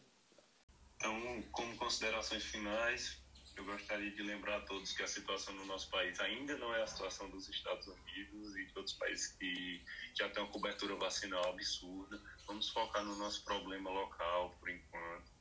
Então, 0.96 1.44
como 1.52 1.76
considerações 1.76 2.44
finais, 2.44 3.22
eu 3.64 3.78
gostaria 3.78 4.12
de 4.12 4.22
lembrar 4.22 4.58
a 4.58 4.62
todos 4.62 4.92
que 4.92 5.02
a 5.02 5.08
situação 5.08 5.54
no 5.56 5.66
nosso 5.66 5.90
país 5.90 6.20
ainda 6.20 6.58
não 6.58 6.76
é 6.76 6.84
a 6.84 6.88
situação 6.88 7.30
dos 7.30 7.48
Estados 7.48 7.88
Unidos 7.88 8.56
e 8.58 8.66
de 8.66 8.78
outros 8.78 8.96
países 8.96 9.28
que 9.34 9.82
já 10.14 10.30
têm 10.30 10.44
uma 10.44 10.52
cobertura 10.52 10.96
vacinal 10.96 11.50
absurda. 11.50 12.22
Vamos 12.46 12.70
focar 12.70 13.04
no 13.04 13.16
nosso 13.16 13.44
problema 13.44 13.90
local, 13.90 14.56
por 14.60 14.70
enquanto. 14.70 15.32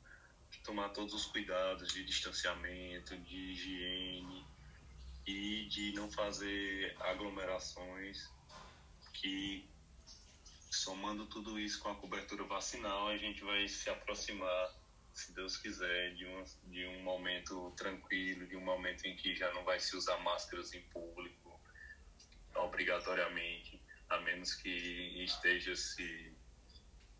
Tomar 0.65 0.91
todos 0.91 1.13
os 1.13 1.27
cuidados 1.27 1.93
de 1.93 2.05
distanciamento, 2.05 3.17
de 3.17 3.37
higiene, 3.37 4.47
e 5.27 5.65
de 5.67 5.93
não 5.93 6.11
fazer 6.11 6.97
aglomerações 7.01 8.31
que 9.15 9.69
somando 10.71 11.27
tudo 11.27 11.59
isso 11.59 11.81
com 11.81 11.91
a 11.91 11.95
cobertura 11.95 12.45
vacinal 12.45 13.09
a 13.09 13.17
gente 13.17 13.43
vai 13.43 13.69
se 13.69 13.89
aproximar 13.91 14.82
se 15.15 15.35
Deus 15.35 15.57
quiser 15.57 16.15
de 16.15 16.27
um 16.27 16.45
de 16.65 16.87
um 16.87 17.03
momento 17.03 17.71
tranquilo 17.77 18.47
de 18.47 18.57
um 18.57 18.61
momento 18.61 19.05
em 19.05 19.17
que 19.17 19.35
já 19.35 19.53
não 19.53 19.65
vai 19.65 19.79
se 19.79 19.97
usar 19.97 20.19
máscaras 20.19 20.73
em 20.73 20.83
público 20.89 21.61
obrigatoriamente 22.55 23.83
a 24.09 24.19
menos 24.21 24.55
que 24.55 24.69
esteja 25.25 25.75
se 25.75 26.37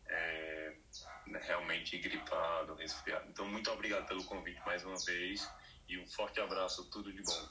é, 0.07 0.77
realmente 1.41 1.97
gripado 1.99 2.75
resfriado. 2.75 3.29
Então 3.31 3.47
muito 3.47 3.71
obrigado 3.71 4.07
pelo 4.07 4.25
convite 4.25 4.61
mais 4.67 4.85
uma 4.85 4.99
vez 4.99 5.49
e 5.89 5.99
um 5.99 6.07
forte 6.07 6.41
abraço 6.41 6.91
tudo 6.91 7.13
de 7.13 7.23
bom 7.23 7.49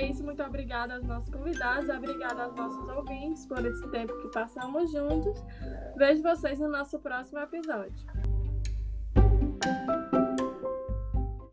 é 0.00 0.06
isso, 0.06 0.24
muito 0.24 0.42
obrigada 0.42 0.94
aos 0.94 1.04
nossos 1.04 1.30
convidados, 1.30 1.88
obrigada 1.90 2.44
aos 2.44 2.54
nossos 2.54 2.88
ouvintes 2.88 3.46
por 3.46 3.64
esse 3.64 3.86
tempo 3.90 4.16
que 4.22 4.28
passamos 4.28 4.90
juntos. 4.90 5.44
Vejo 5.96 6.22
vocês 6.22 6.58
no 6.58 6.68
nosso 6.68 6.98
próximo 6.98 7.38
episódio. 7.40 8.29